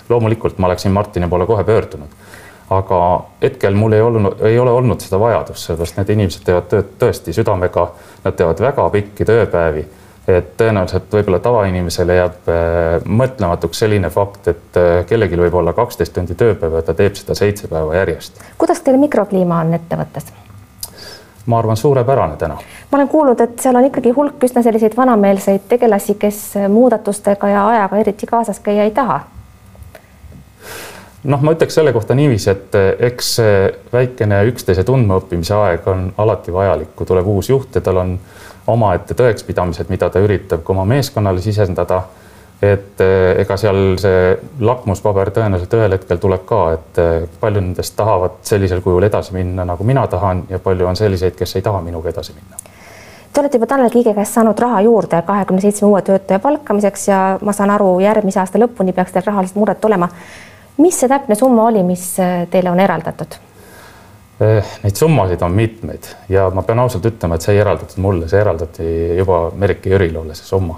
loomulikult 0.10 0.58
ma 0.58 0.72
oleksin 0.72 0.92
Martini 0.92 1.30
poole 1.30 1.46
kohe 1.46 1.64
pöördunud 1.64 2.26
aga 2.70 3.00
hetkel 3.42 3.76
mul 3.76 3.94
ei 3.94 4.02
olnud, 4.02 4.42
ei 4.42 4.60
ole 4.60 4.72
olnud 4.72 5.02
seda 5.02 5.20
vajadust, 5.22 5.68
sellepärast 5.68 6.00
need 6.00 6.14
inimesed 6.16 6.46
teevad 6.48 6.70
tööd 6.72 6.96
tõesti 7.02 7.34
südamega, 7.36 7.86
nad 8.24 8.38
teevad 8.38 8.64
väga 8.70 8.90
pikki 8.98 9.28
tööpäevi. 9.28 9.86
et 10.28 10.56
tõenäoliselt 10.58 11.12
võib-olla 11.14 11.38
tavainimesele 11.40 12.16
jääb 12.16 12.48
äh, 12.50 13.04
mõtlematuks 13.06 13.84
selline 13.84 14.10
fakt, 14.10 14.48
et 14.48 14.80
äh, 14.82 15.04
kellelgi 15.06 15.38
võib 15.38 15.54
olla 15.54 15.74
kaksteist 15.74 16.14
tundi 16.14 16.34
tööpäeva 16.34 16.82
ja 16.82 16.88
ta 16.88 16.96
teeb 16.98 17.14
seda 17.14 17.36
seitse 17.38 17.68
päeva 17.68 17.94
järjest. 17.96 18.42
kuidas 18.58 18.82
teil 18.82 18.98
mikrokliima 18.98 19.60
on 19.62 19.78
ettevõttes? 19.78 20.34
ma 21.46 21.60
arvan, 21.60 21.78
suurepärane 21.78 22.38
täna. 22.42 22.58
ma 22.92 22.98
olen 22.98 23.08
kuulnud, 23.08 23.42
et 23.42 23.60
seal 23.62 23.76
on 23.76 23.86
ikkagi 23.86 24.16
hulk 24.18 24.44
üsna 24.50 24.66
selliseid 24.66 24.98
vanameelseid 24.98 25.70
tegelasi, 25.70 26.18
kes 26.18 26.42
muudatustega 26.70 27.50
ja 27.54 27.68
ajaga 27.68 28.02
eriti 28.02 28.26
kaasas 28.26 28.60
käia 28.60 28.90
ei 28.90 28.92
taha 28.92 29.22
noh, 31.26 31.42
ma 31.42 31.54
ütleks 31.56 31.78
selle 31.78 31.94
kohta 31.94 32.16
niiviisi, 32.18 32.50
et 32.52 32.76
eh, 32.78 32.92
eks 33.10 33.32
see 33.40 33.62
väikene 33.94 34.42
üksteise 34.50 34.86
tundmaõppimise 34.88 35.56
aeg 35.58 35.88
on 35.92 36.08
alati 36.22 36.54
vajalik, 36.54 36.94
kui 36.96 37.08
tuleb 37.10 37.28
uus 37.36 37.50
juht 37.50 37.76
ja 37.76 37.84
tal 37.86 38.02
on 38.02 38.14
omaette 38.72 39.18
tõekspidamised, 39.18 39.90
mida 39.94 40.10
ta 40.10 40.22
üritab 40.24 40.64
ka 40.66 40.74
oma 40.74 40.86
meeskonnale 40.90 41.42
sisendada. 41.42 42.04
et 42.62 43.02
eh, 43.04 43.42
ega 43.42 43.58
seal 43.60 43.98
see 44.00 44.38
lakmuspaber 44.64 45.30
tõenäoliselt 45.36 45.74
ühel 45.76 45.92
hetkel 45.92 46.18
tuleb 46.24 46.46
ka, 46.48 46.62
et 46.74 47.02
eh, 47.04 47.28
palju 47.40 47.62
nendest 47.62 47.96
tahavad 47.98 48.40
sellisel 48.48 48.82
kujul 48.82 49.04
edasi 49.04 49.36
minna, 49.36 49.66
nagu 49.66 49.84
mina 49.84 50.08
tahan 50.08 50.46
ja 50.50 50.60
palju 50.60 50.88
on 50.88 50.96
selliseid, 50.96 51.36
kes 51.36 51.56
ei 51.56 51.62
taha 51.62 51.82
minuga 51.82 52.10
edasi 52.10 52.34
minna 52.34 52.58
Te 53.36 53.42
olete 53.42 53.58
juba 53.58 53.68
Tanel 53.68 53.90
Kiige 53.92 54.14
käest 54.16 54.34
saanud 54.34 54.60
raha 54.60 54.80
juurde 54.82 55.18
kahekümne 55.28 55.62
seitsme 55.62 55.90
uue 55.90 56.02
töötaja 56.02 56.40
palkamiseks 56.40 57.08
ja 57.08 57.18
ma 57.44 57.52
saan 57.52 57.74
aru, 57.76 58.00
järgmise 58.00 58.40
aasta 58.40 58.62
lõpuni 58.62 58.94
peaks 58.96 59.12
teil 59.12 59.26
rahalised 59.28 59.60
mured 59.60 59.84
olema 59.84 60.08
mis 60.78 61.00
see 61.00 61.10
täpne 61.12 61.36
summa 61.36 61.70
oli, 61.70 61.84
mis 61.84 62.08
äh, 62.20 62.46
teile 62.52 62.72
on 62.72 62.80
eraldatud? 62.80 63.38
Eh, 64.36 64.74
neid 64.84 64.98
summasid 65.00 65.42
on 65.48 65.54
mitmeid 65.56 66.10
ja 66.30 66.50
ma 66.52 66.64
pean 66.68 66.82
ausalt 66.84 67.06
ütlema, 67.08 67.38
et 67.38 67.46
see 67.46 67.54
ei 67.56 67.62
eraldatud 67.64 68.02
mulle, 68.04 68.28
see 68.28 68.42
eraldati 68.42 68.88
juba 69.16 69.46
Merike 69.56 69.94
Jürilole, 69.94 70.36
see 70.36 70.50
summa. 70.50 70.76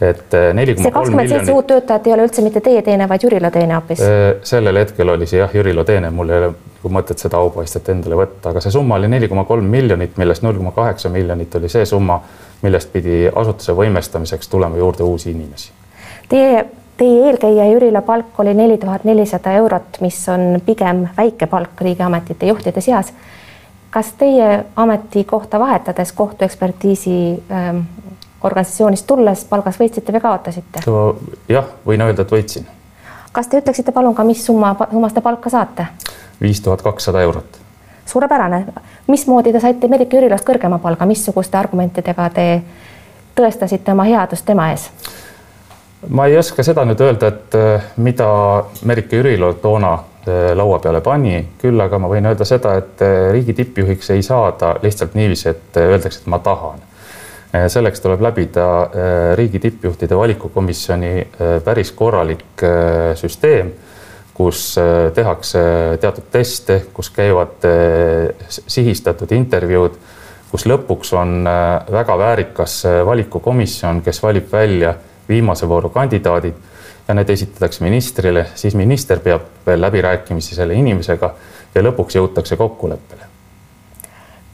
et 0.00 0.34
äh, 0.36 0.52
neli 0.54 0.74
koma 0.76 0.92
kolm 0.94 1.16
miljonit. 1.16 1.32
seitse 1.32 1.52
uut 1.56 1.66
töötajat 1.66 2.06
ei 2.06 2.14
ole 2.14 2.26
üldse 2.28 2.44
mitte 2.46 2.60
teie 2.62 2.82
teene, 2.86 3.08
vaid 3.10 3.26
Jürilo 3.26 3.50
teene 3.50 3.74
hoopis? 3.74 4.04
Eh, 4.06 4.28
sellel 4.46 4.78
hetkel 4.78 5.10
oli 5.10 5.26
see 5.26 5.40
jah, 5.40 5.50
Jürilo 5.58 5.82
teene, 5.88 6.12
mul 6.14 6.30
ei 6.30 6.38
ole 6.44 6.52
nagu 6.52 6.92
mõtet 6.94 7.18
seda 7.18 7.40
aupaistet 7.42 7.90
endale 7.90 8.20
võtta, 8.22 8.52
aga 8.52 8.62
see 8.62 8.70
summa 8.70 9.00
oli 9.00 9.10
neli 9.10 9.26
koma 9.32 9.42
kolm 9.48 9.66
miljonit, 9.72 10.14
millest 10.20 10.46
null 10.46 10.60
koma 10.60 10.70
kaheksa 10.76 11.10
miljonit 11.10 11.58
oli 11.58 11.72
see 11.72 11.86
summa, 11.90 12.20
millest 12.62 12.92
pidi 12.94 13.24
asutuse 13.26 13.74
võimestamiseks 13.74 14.52
tulema 14.52 14.78
juurde 14.78 15.02
uusi 15.02 15.32
inimesi. 15.34 15.72
Teie 16.30 16.62
Teie 16.96 17.26
eelkäija 17.26 17.64
Jürila 17.64 18.00
palk 18.02 18.40
oli 18.40 18.54
neli 18.54 18.78
tuhat 18.78 19.04
nelisada 19.04 19.52
eurot, 19.52 20.00
mis 20.00 20.28
on 20.28 20.60
pigem 20.66 21.08
väike 21.16 21.46
palk 21.46 21.80
riigiametite 21.80 22.46
juhtide 22.46 22.80
seas. 22.80 23.12
kas 23.90 24.12
teie 24.12 24.64
ametikohta 24.76 25.58
vahetades 25.58 26.12
kohtuekspertiisi 26.12 27.42
ähm, 27.50 27.78
organisatsioonist 28.42 29.06
tulles 29.06 29.44
palgas 29.44 29.78
võitsite 29.80 30.12
või 30.12 30.20
kaotasite? 30.20 30.80
jah, 31.48 31.68
võin 31.86 32.02
öelda, 32.02 32.22
et 32.22 32.32
võitsin. 32.32 32.66
kas 33.32 33.48
te 33.48 33.60
ütleksite 33.60 33.92
palun 33.92 34.14
ka, 34.14 34.24
mis 34.24 34.46
summa, 34.46 34.74
summas 34.90 35.12
te 35.12 35.20
palka 35.20 35.50
saate? 35.50 35.86
viis 36.40 36.60
tuhat 36.60 36.82
kakssada 36.82 37.20
eurot. 37.20 37.60
suurepärane. 38.06 38.64
mismoodi 39.06 39.52
te 39.52 39.60
saite 39.60 39.88
Merike 39.88 40.16
Jürilost 40.16 40.48
kõrgema 40.48 40.78
palga, 40.78 41.06
missuguste 41.06 41.58
argumentidega 41.58 42.30
te 42.30 42.48
tõestasite 43.36 43.92
oma 43.92 44.08
headust 44.08 44.44
tema 44.48 44.70
ees? 44.72 44.90
Ma 46.08 46.26
ei 46.26 46.36
oska 46.38 46.64
seda 46.66 46.84
nüüd 46.86 47.00
öelda, 47.02 47.30
et 47.32 47.56
äh, 47.58 47.86
mida 48.02 48.28
Merike 48.86 49.18
Jürilo 49.18 49.52
toona 49.62 49.92
äh, 49.96 50.50
laua 50.56 50.78
peale 50.82 51.00
pani, 51.04 51.40
küll 51.60 51.80
aga 51.82 51.98
ma 52.02 52.10
võin 52.10 52.28
öelda 52.30 52.46
seda, 52.48 52.76
et 52.80 53.02
äh, 53.04 53.30
riigi 53.34 53.56
tippjuhiks 53.56 54.12
ei 54.14 54.22
saada 54.26 54.76
lihtsalt 54.82 55.16
niiviisi, 55.18 55.50
et 55.52 55.80
öeldakse, 55.82 56.22
et 56.22 56.30
ma 56.30 56.42
tahan. 56.42 56.84
selleks 57.72 58.02
tuleb 58.02 58.20
läbida 58.20 58.64
riigi 59.38 59.58
tippjuhtide 59.62 60.16
valikukomisjoni 60.18 61.12
päris 61.64 61.92
korralik 61.96 62.64
süsteem, 63.16 63.70
kus 64.34 64.74
tehakse 65.14 65.62
teatud 66.02 66.26
teste, 66.34 66.82
kus 66.92 67.08
käivad 67.14 67.64
sihistatud 68.50 69.32
intervjuud, 69.32 69.96
kus 70.50 70.66
lõpuks 70.68 71.14
on 71.16 71.48
väga 71.96 72.18
väärikas 72.18 72.82
valikukomisjon, 73.08 74.02
kes 74.04 74.20
valib 74.26 74.52
välja 74.52 74.92
viimase 75.28 75.68
vooru 75.68 75.88
kandidaadid 75.88 76.54
ja 77.08 77.14
need 77.14 77.30
esitatakse 77.30 77.84
ministrile, 77.84 78.46
siis 78.54 78.74
minister 78.74 79.20
peab 79.20 79.66
veel 79.66 79.80
läbirääkimisi 79.80 80.54
selle 80.54 80.74
inimesega 80.74 81.34
ja 81.74 81.82
lõpuks 81.82 82.18
jõutakse 82.18 82.56
kokkuleppele. 82.56 83.22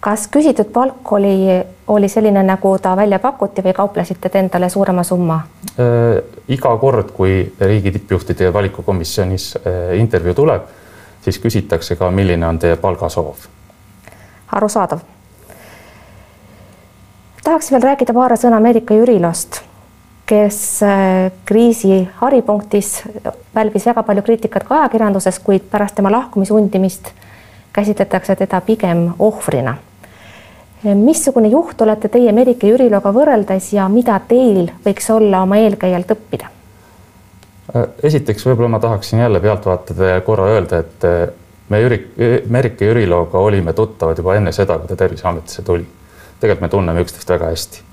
kas 0.01 0.27
küsitud 0.29 0.73
palk 0.73 1.13
oli, 1.13 1.63
oli 1.87 2.09
selline, 2.09 2.43
nagu 2.43 2.79
ta 2.79 2.97
välja 2.97 3.19
pakuti 3.19 3.63
või 3.63 3.73
kauplesite 3.73 4.29
te 4.29 4.39
endale 4.39 4.69
suurema 4.69 5.03
summa 5.03 5.41
äh,? 5.79 6.23
iga 6.49 6.77
kord, 6.77 7.11
kui 7.11 7.53
riigi 7.61 7.93
tippjuhtide 7.93 8.53
valikukomisjonis 8.53 9.57
äh, 9.57 9.97
intervjuu 9.99 10.35
tuleb, 10.35 10.63
siis 11.23 11.39
küsitakse 11.39 11.97
ka, 11.97 12.11
milline 12.11 12.47
on 12.47 12.59
teie 12.59 12.77
palgasoov. 12.77 13.49
arusaadav. 14.53 14.99
tahaks 17.45 17.73
veel 17.73 17.83
rääkida 17.83 18.13
paari 18.13 18.37
sõna 18.37 18.57
Ameerika 18.57 18.95
Jürilost 18.95 19.63
kes 20.33 20.83
äh, 20.83 21.33
kriisi 21.45 22.09
haripunktis 22.15 23.03
pälvis 23.53 23.87
väga 23.87 24.03
palju 24.03 24.23
kriitikat 24.25 24.65
ka 24.65 24.79
ajakirjanduses, 24.81 25.39
kuid 25.45 25.67
pärast 25.71 25.99
tema 25.99 26.13
lahkumishundimist 26.13 27.11
käsitletakse 27.73 28.37
teda 28.37 28.61
pigem 28.61 29.11
ohvrina. 29.19 29.75
missugune 30.95 31.49
juht 31.49 31.81
olete 31.81 32.09
teie 32.09 32.33
Merike 32.33 32.67
Jüriloga 32.67 33.13
võrreldes 33.13 33.69
ja 33.77 33.89
mida 33.89 34.17
teil 34.29 34.71
võiks 34.87 35.11
olla 35.13 35.43
oma 35.45 35.61
eelkäijalt 35.61 36.17
õppida? 36.17 36.49
Äh, 37.77 37.87
esiteks 38.03 38.49
võib-olla 38.49 38.73
ma 38.73 38.81
tahaksin 38.81 39.21
jälle 39.21 39.41
pealtvaatajale 39.41 40.11
ja 40.15 40.25
korra 40.25 40.49
öelda, 40.57 40.81
et 40.81 41.05
äh, 41.05 41.29
me 41.69 41.85
Jüri, 41.85 42.03
Merike 42.49 42.89
Jüriloga 42.89 43.39
olime 43.39 43.77
tuttavad 43.77 44.19
juba 44.19 44.41
enne 44.41 44.53
seda, 44.53 44.79
kui 44.79 44.89
ta 44.89 44.97
Terviseametisse 44.97 45.63
tuli. 45.63 45.87
tegelikult 46.41 46.61
me 46.61 46.69
tunneme 46.69 47.05
üksteist 47.05 47.29
väga 47.37 47.53
hästi 47.53 47.91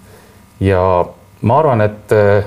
ja 0.60 0.82
ma 1.42 1.60
arvan, 1.60 1.82
et 1.82 2.12
äh, 2.12 2.46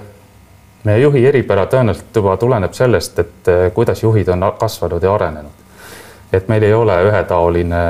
meie 0.85 0.99
juhi 0.99 1.27
eripära 1.27 1.67
tõenäoliselt 1.67 2.17
juba 2.17 2.37
tuleneb 2.37 2.75
sellest, 2.77 3.19
et 3.19 3.49
äh, 3.49 3.67
kuidas 3.75 4.03
juhid 4.03 4.29
on 4.29 4.53
kasvanud 4.59 5.03
ja 5.03 5.15
arenenud. 5.15 5.61
et 6.33 6.49
meil 6.49 6.63
ei 6.63 6.75
ole 6.75 6.95
ühetaoline 7.05 7.81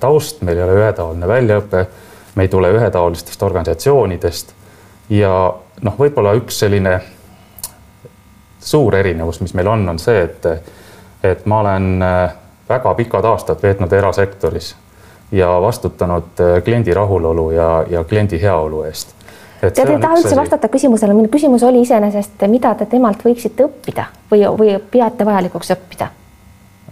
taust, 0.00 0.42
meil 0.42 0.58
ei 0.58 0.64
ole 0.64 0.74
ühetaoline 0.78 1.28
väljaõpe, 1.28 1.86
me 2.34 2.42
ei 2.42 2.48
tule 2.48 2.70
ühetaolistest 2.70 3.42
organisatsioonidest 3.42 4.54
ja 5.10 5.54
noh, 5.82 5.96
võib-olla 5.98 6.34
üks 6.38 6.58
selline 6.58 7.00
suur 8.60 8.94
erinevus, 8.94 9.40
mis 9.40 9.54
meil 9.54 9.66
on, 9.66 9.88
on 9.88 9.98
see, 9.98 10.22
et, 10.22 10.46
et 11.22 11.46
ma 11.46 11.60
olen 11.60 12.02
äh, 12.02 12.36
väga 12.68 12.94
pikad 12.94 13.24
aastad 13.24 13.62
veetnud 13.62 13.92
erasektoris 13.92 14.74
ja 15.32 15.50
vastutanud 15.62 16.42
kliendi 16.64 16.94
rahulolu 16.94 17.50
ja, 17.50 17.70
ja 17.90 18.04
kliendi 18.04 18.42
heaolu 18.42 18.82
eest 18.84 19.19
Te 19.60 19.84
ei 19.84 19.98
taha 20.00 20.16
üldse 20.16 20.36
vastata 20.36 20.68
küsimusele, 20.72 21.14
minu 21.16 21.28
küsimus 21.28 21.62
oli 21.68 21.82
iseenesest, 21.84 22.40
mida 22.48 22.72
te 22.78 22.86
temalt 22.88 23.20
võiksite 23.24 23.66
õppida 23.66 24.06
või, 24.30 24.46
või 24.56 24.78
peate 24.90 25.26
vajalikuks 25.28 25.74
õppida? 25.76 26.08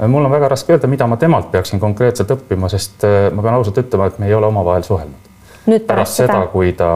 mul 0.06 0.24
on 0.24 0.30
väga 0.30 0.48
raske 0.52 0.72
öelda, 0.72 0.86
mida 0.86 1.06
ma 1.10 1.16
temalt 1.16 1.50
peaksin 1.50 1.80
konkreetselt 1.80 2.30
õppima, 2.30 2.68
sest 2.70 3.02
ma 3.34 3.42
pean 3.42 3.56
ausalt 3.56 3.80
ütlema, 3.82 4.06
et 4.06 4.18
me 4.18 4.28
ei 4.28 4.34
ole 4.34 4.46
omavahel 4.46 4.84
suhelnud. 4.86 5.32
pärast, 5.64 5.86
pärast 5.86 6.20
seda, 6.20 6.32
seda, 6.32 6.46
kui 6.52 6.72
ta 6.72 6.90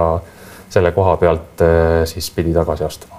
selle 0.70 0.92
koha 0.92 1.16
pealt 1.16 1.64
siis 2.04 2.30
pidi 2.30 2.54
tagasi 2.54 2.84
astuma. 2.84 3.18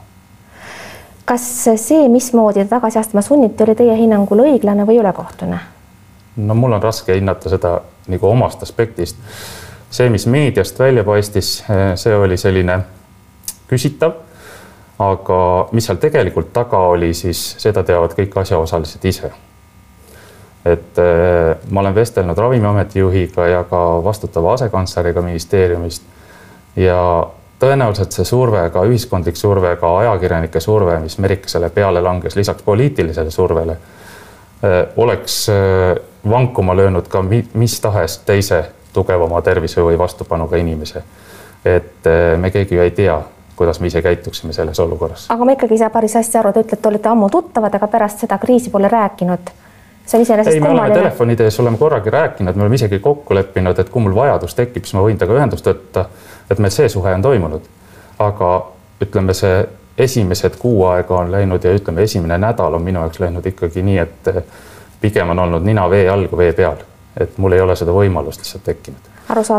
kas 1.26 1.48
see, 1.76 2.08
mismoodi 2.10 2.64
ta 2.64 2.78
tagasi 2.78 3.00
astuma 3.00 3.22
sunniti, 3.22 3.64
oli 3.64 3.76
teie 3.76 3.98
hinnangul 3.98 4.46
õiglane 4.46 4.86
või 4.88 5.02
ülekohtune? 5.02 5.60
no 6.38 6.56
mul 6.56 6.78
on 6.78 6.84
raske 6.84 7.18
hinnata 7.18 7.50
seda 7.50 7.80
nagu 8.08 8.28
omast 8.28 8.64
aspektist. 8.64 9.18
See, 9.94 10.10
mis 10.10 10.26
meediast 10.26 10.80
välja 10.80 11.04
paistis, 11.06 11.56
see 12.02 12.16
oli 12.18 12.38
selline 12.38 12.80
küsitav 13.70 14.18
aga 15.02 15.40
mis 15.72 15.88
seal 15.88 16.00
tegelikult 16.02 16.52
taga 16.54 16.80
oli, 16.94 17.14
siis 17.18 17.42
seda 17.62 17.84
teavad 17.84 18.14
kõik 18.18 18.38
asjaosalised 18.44 19.06
ise. 19.06 19.32
et 20.66 21.00
äh, 21.00 21.58
ma 21.70 21.82
olen 21.82 21.96
vestelnud 21.96 22.38
Ravimiameti 22.38 23.00
juhiga 23.00 23.48
ja 23.48 23.64
ka 23.68 24.04
vastutava 24.04 24.54
asekantsleriga 24.54 25.22
ministeeriumist 25.22 26.04
ja 26.80 27.00
tõenäoliselt 27.60 28.16
see 28.16 28.26
surve, 28.26 28.62
ka 28.72 28.86
ühiskondlik 28.88 29.36
surve, 29.36 29.76
ka 29.76 29.90
ajakirjanike 29.98 30.60
surve, 30.64 31.00
mis 31.04 31.18
Merikesele 31.20 31.70
peale 31.70 32.02
langes, 32.02 32.36
lisaks 32.36 32.64
poliitilisele 32.64 33.32
survele, 33.32 33.76
äh, 34.64 34.80
oleks 34.96 35.50
vankuma 36.30 36.76
löönud 36.76 37.12
ka 37.12 37.26
mis 37.54 37.80
tahes 37.82 38.18
teise 38.24 38.64
tugevama 38.94 39.42
tervise 39.42 39.82
või 39.82 39.98
vastupanuga 39.98 40.58
inimese. 40.58 41.04
et 41.66 42.10
me 42.38 42.52
keegi 42.52 42.76
ju 42.76 42.82
ei 42.82 42.92
tea 42.92 43.22
kuidas 43.56 43.80
me 43.80 43.88
ise 43.88 44.02
käituksime 44.02 44.54
selles 44.54 44.80
olukorras. 44.80 45.26
aga 45.30 45.46
ma 45.46 45.52
ikkagi 45.52 45.74
ei 45.74 45.78
saa 45.78 45.90
päris 45.90 46.16
hästi 46.16 46.38
aru, 46.38 46.54
te 46.54 46.60
ütlete, 46.60 46.82
te 46.82 46.90
olete 46.90 47.10
ammu 47.10 47.30
tuttavad, 47.30 47.76
aga 47.76 47.88
pärast 47.88 48.26
seda 48.26 48.38
kriisi 48.38 48.70
pole 48.70 48.88
rääkinud. 48.88 49.52
see 50.06 50.18
on 50.18 50.22
iseenesest 50.22 50.58
kummaline. 50.58 50.82
me 50.82 50.82
oleme 50.82 51.00
telefoni 51.00 51.36
teel, 51.36 51.52
oleme 51.60 51.78
korragi 51.78 52.10
rääkinud, 52.10 52.56
me 52.56 52.62
oleme 52.62 52.76
isegi 52.76 53.00
kokku 53.00 53.36
leppinud, 53.36 53.80
et 53.80 53.90
kui 53.90 54.02
mul 54.02 54.16
vajadus 54.16 54.56
tekib, 54.56 54.84
siis 54.84 54.94
ma 54.94 55.06
võin 55.06 55.18
temaga 55.18 55.40
ühendust 55.40 55.68
võtta. 55.68 56.06
et 56.52 56.60
meil 56.60 56.72
see 56.72 56.90
suhe 56.90 57.14
on 57.14 57.22
toimunud. 57.22 57.70
aga 58.20 58.52
ütleme, 59.02 59.34
see 59.34 59.66
esimesed 59.98 60.58
kuu 60.60 60.86
aega 60.86 61.16
on 61.16 61.32
läinud 61.32 61.64
ja 61.64 61.74
ütleme, 61.74 62.02
esimene 62.02 62.38
nädal 62.38 62.74
on 62.74 62.82
minu 62.82 63.00
jaoks 63.00 63.20
läinud 63.20 63.46
ikkagi 63.46 63.84
nii, 63.84 63.98
et 63.98 64.32
pigem 65.02 65.30
on 65.30 65.40
olnud 65.40 65.64
nina 65.64 65.90
vee 65.90 66.10
all 66.10 66.28
kui 66.28 66.38
vee 66.38 66.54
peal, 66.54 66.82
et 67.20 67.38
mul 67.38 67.52
ei 67.52 67.62
ole 67.62 67.76
seda 67.76 67.92
võimalust 67.92 68.42
lihtsalt 68.42 68.64
tekkinud. 68.64 69.10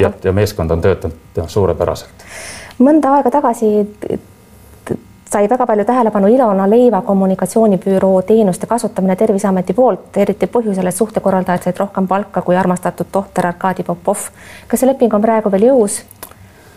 ja, 0.00 0.12
ja 0.24 0.32
meeskond 0.32 0.70
on 0.70 0.80
töötanud 0.80 1.42
suurepäraselt 1.46 2.24
mõnda 2.78 3.16
aega 3.18 3.30
tagasi 3.30 3.86
sai 5.34 5.48
väga 5.50 5.66
palju 5.66 5.84
tähelepanu 5.84 6.26
Ilona 6.26 6.70
Leiva 6.70 7.02
kommunikatsioonibüroo 7.02 8.22
teenuste 8.22 8.66
kasutamine 8.66 9.16
Terviseameti 9.16 9.74
poolt, 9.74 10.16
eriti 10.16 10.46
põhjusel, 10.46 10.86
et 10.86 10.94
suhtekorraldajad 10.94 11.66
said 11.66 11.80
rohkem 11.82 12.06
palka 12.08 12.42
kui 12.42 12.56
armastatud 12.56 13.10
tohter 13.12 13.46
Arkadi 13.46 13.82
Popov. 13.82 14.28
kas 14.68 14.80
see 14.80 14.90
leping 14.90 15.14
on 15.14 15.22
praegu 15.22 15.50
veel 15.50 15.70
jõus 15.70 16.02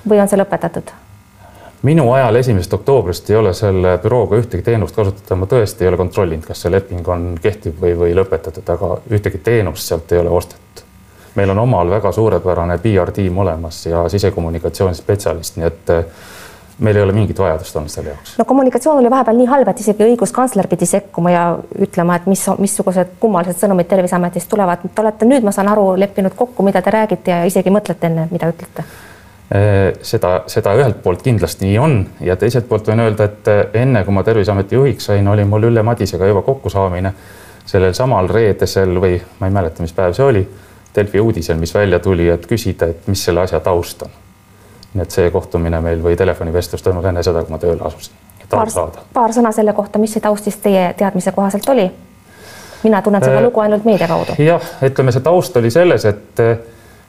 või 0.10 0.22
on 0.22 0.32
see 0.32 0.42
lõpetatud? 0.42 1.07
Minu 1.84 2.08
ajal 2.14 2.36
esimesest 2.36 2.74
oktoobrist 2.74 3.30
ei 3.30 3.36
ole 3.38 3.54
selle 3.54 3.98
bürooga 4.02 4.40
ühtegi 4.42 4.64
teenust 4.66 4.96
kasutada, 4.96 5.36
ma 5.38 5.46
tõesti 5.46 5.86
ei 5.86 5.92
ole 5.92 6.00
kontrollinud, 6.00 6.46
kas 6.48 6.64
see 6.64 6.72
leping 6.74 7.08
on 7.08 7.36
kehtiv 7.42 7.78
või, 7.82 7.94
või 8.00 8.16
lõpetatud, 8.18 8.66
aga 8.74 8.98
ühtegi 9.14 9.44
teenust 9.44 9.86
sealt 9.86 10.12
ei 10.12 10.24
ole 10.24 10.34
ostetud 10.34 10.86
meil 11.38 11.50
on 11.50 11.60
omal 11.60 11.90
väga 11.90 12.12
suurepärane 12.12 12.78
PR-tiim 12.78 13.38
olemas 13.38 13.86
ja 13.86 14.10
sisekommunikatsioonispetsialist, 14.10 15.58
nii 15.58 15.68
et 15.68 15.90
eh, 15.94 16.06
meil 16.80 16.98
ei 16.98 17.04
ole 17.04 17.14
mingit 17.14 17.40
vajadust 17.40 17.76
olnud 17.78 17.94
selle 17.94 18.14
jaoks. 18.14 18.38
no 18.38 18.46
kommunikatsioon 18.46 19.02
oli 19.02 19.10
vahepeal 19.14 19.38
nii 19.38 19.50
halb, 19.52 19.70
et 19.70 19.84
isegi 19.86 20.06
õiguskantsler 20.08 20.70
pidi 20.72 20.90
sekkuma 20.90 21.34
ja 21.34 21.44
ütlema, 21.88 22.18
et 22.18 22.26
mis, 22.32 22.46
missugused 22.58 23.18
kummalised 23.20 23.62
sõnumid 23.62 23.90
Terviseametist 23.90 24.50
tulevad. 24.50 24.86
Te 24.96 25.06
olete 25.06 25.30
nüüd, 25.30 25.46
ma 25.46 25.54
saan 25.54 25.70
aru, 25.74 25.92
leppinud 26.00 26.38
kokku, 26.38 26.66
mida 26.66 26.82
te 26.82 26.94
räägite 26.94 27.34
ja 27.34 27.44
isegi 27.50 27.74
mõtlete 27.74 28.10
enne, 28.10 28.28
mida 28.34 28.50
ütlete 28.54 28.86
seda, 30.04 30.42
seda 30.52 30.74
ühelt 30.76 30.98
poolt 31.04 31.22
kindlasti 31.24 31.66
nii 31.66 31.78
on 31.80 31.98
ja 32.20 32.36
teiselt 32.36 32.68
poolt 32.68 32.90
võin 32.90 33.00
öelda, 33.00 33.30
et 33.30 33.48
eh, 33.48 33.62
enne 33.82 34.04
kui 34.04 34.14
ma 34.14 34.24
Terviseameti 34.28 34.76
juhiks 34.76 35.08
sain, 35.08 35.28
oli 35.28 35.46
mul 35.48 35.70
Ülle 35.70 35.84
Madisega 35.88 36.28
juba 36.28 36.42
kokkusaamine 36.44 37.14
sellel 37.68 37.94
samal 37.96 38.28
reedesel 38.32 39.00
või 39.00 39.16
ma 39.40 39.48
ei 39.48 39.56
mäleta, 39.56 39.84
mis 39.84 39.96
päev 39.96 40.16
see 40.18 40.26
oli 40.26 40.44
Delfi 40.96 41.20
uudisel, 41.20 41.60
mis 41.62 41.74
välja 41.76 42.00
tuli, 42.00 42.28
et 42.30 42.48
küsida, 42.50 42.90
et 42.92 43.08
mis 43.08 43.24
selle 43.24 43.44
asja 43.46 43.60
taust 43.64 44.02
on. 44.02 44.12
nii 44.94 45.04
et 45.04 45.16
see 45.16 45.32
kohtumine 45.32 45.80
meil 45.82 46.04
või 46.04 46.16
telefonivestlus 46.18 46.84
toimus 46.84 47.06
enne 47.06 47.24
seda, 47.24 47.44
kui 47.44 47.56
ma 47.56 47.60
tööle 47.62 47.88
asusin. 47.88 48.20
paar, 48.50 48.72
paar 49.14 49.36
sõna 49.36 49.52
selle 49.56 49.74
kohta, 49.74 50.00
mis 50.00 50.14
see 50.14 50.28
taust 50.28 50.44
siis 50.44 50.60
teie 50.60 50.94
teadmise 50.98 51.32
kohaselt 51.32 51.70
oli? 51.70 51.92
mina 52.84 53.02
tunnen 53.02 53.24
seda 53.24 53.40
äh, 53.40 53.44
lugu 53.44 53.60
ainult 53.60 53.88
meedia 53.88 54.08
kaudu. 54.08 54.36
jah, 54.44 54.72
ütleme, 54.84 55.12
see 55.12 55.24
taust 55.24 55.56
oli 55.58 55.72
selles, 55.72 56.06
et, 56.06 56.40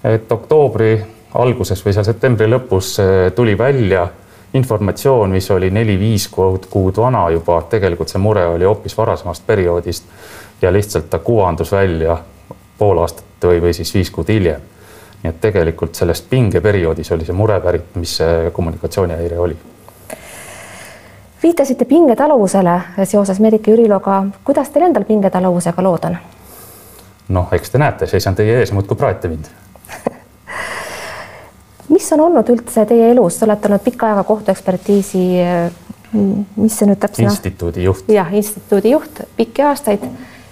et 0.04 0.32
oktoobri 0.32 1.17
alguses 1.34 1.84
või 1.84 1.92
seal 1.92 2.06
septembri 2.06 2.48
lõpus 2.48 2.96
äh, 3.02 3.32
tuli 3.34 3.58
välja 3.58 4.08
informatsioon, 4.54 5.30
mis 5.30 5.50
oli 5.50 5.70
neli-viis 5.70 6.28
kuud, 6.28 6.66
kuud 6.70 6.96
vana 6.96 7.28
juba, 7.30 7.60
tegelikult 7.70 8.08
see 8.08 8.20
mure 8.22 8.46
oli 8.46 8.64
hoopis 8.64 8.96
varasemast 8.96 9.46
perioodist 9.46 10.04
ja 10.62 10.72
lihtsalt 10.72 11.10
ta 11.10 11.18
kuvandus 11.18 11.72
välja 11.72 12.18
pool 12.78 12.98
aastat 12.98 13.44
või, 13.44 13.60
või 13.62 13.72
siis 13.76 13.94
viis 13.94 14.10
kuud 14.10 14.28
hiljem. 14.28 14.60
nii 15.22 15.30
et 15.30 15.40
tegelikult 15.40 15.94
sellest 15.94 16.28
pingeperioodis 16.30 17.12
oli 17.12 17.24
see 17.26 17.34
mure 17.34 17.60
pärit, 17.60 17.94
mis 17.94 18.16
see 18.16 18.50
kommunikatsioonihäire 18.52 19.38
oli. 19.38 19.56
viitasite 21.42 21.84
pingetaluvusele 21.84 22.80
seoses 23.04 23.40
Merike 23.40 23.70
Jüriloga, 23.70 24.24
kuidas 24.44 24.70
teil 24.70 24.84
endal 24.84 25.04
pingetaluvusega 25.04 25.82
lood 25.82 26.04
on? 26.04 26.16
noh, 27.28 27.48
eks 27.52 27.70
te 27.70 27.78
näete, 27.78 28.06
seisan 28.06 28.34
teie 28.34 28.60
ees, 28.60 28.72
muudkui 28.72 28.96
praete 28.96 29.28
mind 29.28 29.44
mis 31.88 32.12
on 32.12 32.20
olnud 32.20 32.48
üldse 32.52 32.84
teie 32.88 33.10
elus, 33.12 33.38
te 33.38 33.46
olete 33.48 33.68
olnud 33.70 33.84
pikka 33.84 34.10
aega 34.10 34.24
kohtuekspertiisi, 34.28 35.22
mis 36.12 36.78
see 36.78 36.88
nüüd 36.88 37.00
täpselt? 37.00 37.28
instituudi 37.30 37.84
juht. 37.84 38.10
jah, 38.12 38.32
instituudi 38.34 38.96
juht 38.96 39.22
pikki 39.36 39.64
aastaid 39.68 40.04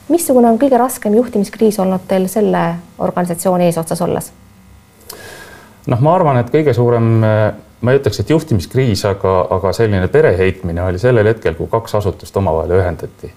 missugune 0.08 0.50
on 0.50 0.58
kõige 0.60 0.78
raskem 0.78 1.14
juhtimiskriis 1.16 1.78
olnud 1.82 2.04
teil 2.08 2.26
selle 2.30 2.62
organisatsiooni 3.02 3.68
eesotsas 3.70 4.02
olles? 4.06 4.32
noh, 5.86 6.02
ma 6.02 6.14
arvan, 6.14 6.40
et 6.40 6.50
kõige 6.50 6.74
suurem, 6.74 7.08
ma 7.22 7.92
ei 7.92 8.00
ütleks, 8.00 8.20
et 8.22 8.30
juhtimiskriis, 8.30 9.04
aga, 9.08 9.38
aga 9.56 9.72
selline 9.76 10.08
pereheitmine 10.12 10.82
oli 10.82 10.98
sellel 11.02 11.30
hetkel, 11.30 11.54
kui 11.58 11.70
kaks 11.70 11.94
asutust 12.00 12.36
omavahel 12.36 12.74
ühendati. 12.80 13.30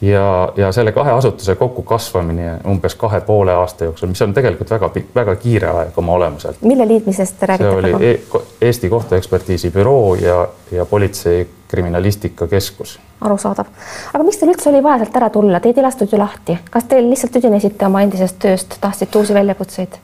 Ja, 0.00 0.52
ja 0.56 0.72
selle 0.72 0.92
kahe 0.92 1.10
asutuse 1.10 1.54
kokkukasvamine 1.54 2.58
umbes 2.68 2.94
kahe 2.94 3.20
poole 3.20 3.54
aasta 3.54 3.84
jooksul, 3.84 4.08
mis 4.08 4.22
on 4.22 4.34
tegelikult 4.34 4.70
väga, 4.70 4.90
väga 5.14 5.36
kiire 5.36 5.68
aeg 5.72 5.98
oma 5.98 6.12
olemuselt. 6.12 6.62
mille 6.62 6.88
liitmisest 6.88 7.38
te 7.40 7.46
räägite? 7.46 7.70
see 7.70 7.94
oli 7.94 8.10
e 8.10 8.20
Eesti 8.60 8.88
Kohtuekspertiisi 8.88 9.70
Büroo 9.70 10.14
ja, 10.14 10.46
ja 10.72 10.86
Politsei 10.86 11.48
Kriminalistikakeskus 11.68 12.98
arusaadav. 13.20 13.66
aga 14.14 14.24
miks 14.24 14.40
teil 14.40 14.52
üldse 14.52 14.70
oli 14.70 14.82
vaja 14.82 15.04
sealt 15.04 15.16
ära 15.16 15.30
tulla, 15.32 15.60
teid 15.60 15.78
ei 15.78 15.84
lastud 15.84 16.12
ju 16.12 16.18
lahti, 16.20 16.58
kas 16.70 16.88
te 16.90 17.00
lihtsalt 17.02 17.32
tüdinesite 17.38 17.86
oma 17.86 18.02
endisest 18.04 18.38
tööst, 18.42 18.76
tahtsite 18.80 19.18
uusi 19.18 19.34
väljakutseid? 19.34 19.96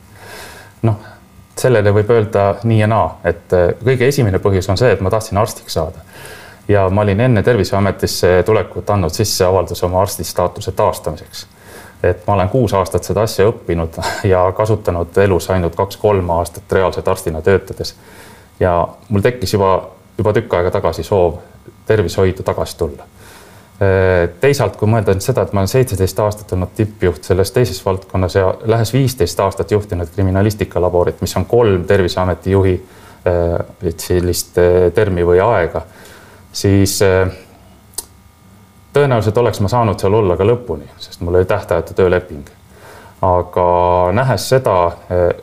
noh, 0.88 0.96
sellele 1.58 1.92
võib 1.94 2.10
öelda 2.10 2.46
nii 2.64 2.80
ja 2.80 2.88
naa, 2.90 3.08
et 3.28 3.52
äh, 3.56 3.74
kõige 3.84 4.08
esimene 4.08 4.40
põhjus 4.42 4.70
on 4.72 4.80
see, 4.80 4.92
et 4.92 5.04
ma 5.04 5.12
tahtsin 5.12 5.38
arstiks 5.38 5.76
saada. 5.78 6.04
Ja 6.72 6.88
ma 6.90 7.02
olin 7.02 7.20
enne 7.20 7.42
Terviseametisse 7.42 8.42
tulekut 8.46 8.90
andnud 8.90 9.12
sisse 9.12 9.44
avalduse 9.44 9.86
oma 9.86 10.00
arsti 10.00 10.24
staatuse 10.24 10.72
taastamiseks. 10.72 11.46
et 12.02 12.26
ma 12.26 12.34
olen 12.34 12.48
kuus 12.48 12.74
aastat 12.74 13.04
seda 13.04 13.22
asja 13.22 13.46
õppinud 13.50 13.98
ja 14.32 14.42
kasutanud 14.56 15.18
elus 15.24 15.50
ainult 15.50 15.76
kaks-kolm 15.78 16.30
aastat 16.30 16.72
reaalselt 16.72 17.08
arstina 17.08 17.42
töötades. 17.42 17.94
ja 18.60 18.88
mul 19.08 19.20
tekkis 19.20 19.52
juba, 19.52 19.72
juba 20.18 20.32
tükk 20.32 20.54
aega 20.54 20.70
tagasi 20.70 21.02
soov 21.02 21.38
tervishoidu 21.86 22.42
tagasi 22.42 22.78
tulla. 22.78 23.04
teisalt, 24.40 24.76
kui 24.78 24.88
mõelda 24.88 25.14
nüüd 25.14 25.24
seda, 25.24 25.42
et 25.42 25.52
ma 25.52 25.60
olen 25.60 25.68
seitseteist 25.68 26.18
aastat 26.22 26.52
olnud 26.54 26.70
tippjuht 26.76 27.24
selles 27.26 27.50
teises 27.50 27.80
valdkonnas 27.86 28.34
ja 28.34 28.54
lähes 28.64 28.92
viisteist 28.94 29.40
aastat 29.40 29.70
juhtinud 29.70 30.10
kriminalistikalaborit, 30.14 31.20
mis 31.20 31.34
on 31.36 31.46
kolm 31.50 31.84
Terviseameti 31.84 32.50
juhi 32.50 32.76
sellist 33.96 34.58
termi 34.94 35.26
või 35.26 35.40
aega, 35.42 35.82
siis 36.52 36.98
tõenäoliselt 38.92 39.38
oleks 39.40 39.60
ma 39.60 39.68
saanud 39.72 40.00
seal 40.00 40.14
olla 40.14 40.36
ka 40.36 40.44
lõpuni, 40.44 40.84
sest 41.00 41.20
mul 41.20 41.38
oli 41.40 41.48
tähtajatu 41.48 41.94
tööleping. 41.94 42.50
aga 43.22 43.64
nähes 44.12 44.48
seda, 44.48 44.92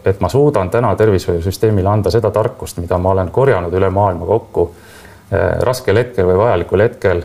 et 0.06 0.22
ma 0.22 0.30
suudan 0.30 0.70
täna 0.70 0.96
tervishoiusüsteemile 0.96 1.90
anda 1.90 2.12
seda 2.12 2.32
tarkust, 2.32 2.78
mida 2.78 2.98
ma 2.98 3.10
olen 3.10 3.32
korjanud 3.32 3.74
üle 3.74 3.90
maailma 3.90 4.26
kokku 4.26 4.70
Äh, 5.30 5.60
raskel 5.62 5.94
hetkel 6.00 6.26
või 6.26 6.40
vajalikul 6.40 6.82
hetkel 6.82 7.20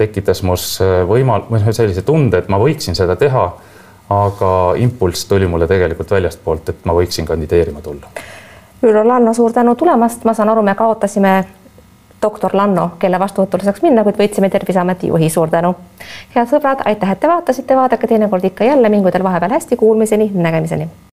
tekitas 0.00 0.38
mus 0.48 0.78
äh, 0.80 1.02
võimal-, 1.04 1.44
või 1.50 1.74
sellise 1.76 2.00
tunde, 2.00 2.38
et 2.40 2.48
ma 2.48 2.56
võiksin 2.60 2.96
seda 2.96 3.16
teha. 3.16 3.50
aga 4.12 4.48
impulss 4.76 5.24
tuli 5.24 5.46
mulle 5.48 5.64
tegelikult 5.68 6.10
väljastpoolt, 6.10 6.68
et 6.68 6.84
ma 6.84 6.92
võiksin 6.92 7.24
kandideerima 7.24 7.80
tulla. 7.80 8.10
Üllar 8.82 9.06
Lanno, 9.06 9.32
suur 9.32 9.52
tänu 9.52 9.72
tulemast, 9.74 10.24
ma 10.24 10.34
saan 10.34 10.50
aru, 10.52 10.62
me 10.62 10.74
kaotasime 10.74 11.32
doktor 12.22 12.56
Lanno, 12.56 12.90
kelle 12.98 13.18
vastuvõtule 13.20 13.66
saaks 13.66 13.82
minna, 13.82 14.04
kuid 14.06 14.18
võtsime 14.20 14.50
Terviseameti 14.50 15.12
juhi, 15.12 15.30
suur 15.30 15.50
tänu. 15.50 15.74
head 16.34 16.50
sõbrad, 16.50 16.84
aitäh, 16.84 17.10
et 17.10 17.20
te 17.20 17.28
vaatasite, 17.28 17.76
vaadake 17.76 18.06
teinekord 18.06 18.44
ikka 18.44 18.64
jälle, 18.64 18.88
mingu 18.88 19.10
teil 19.10 19.24
vahepeal 19.24 19.58
hästi, 19.58 19.76
kuulmiseni, 19.76 20.30
nägemiseni 20.34 20.88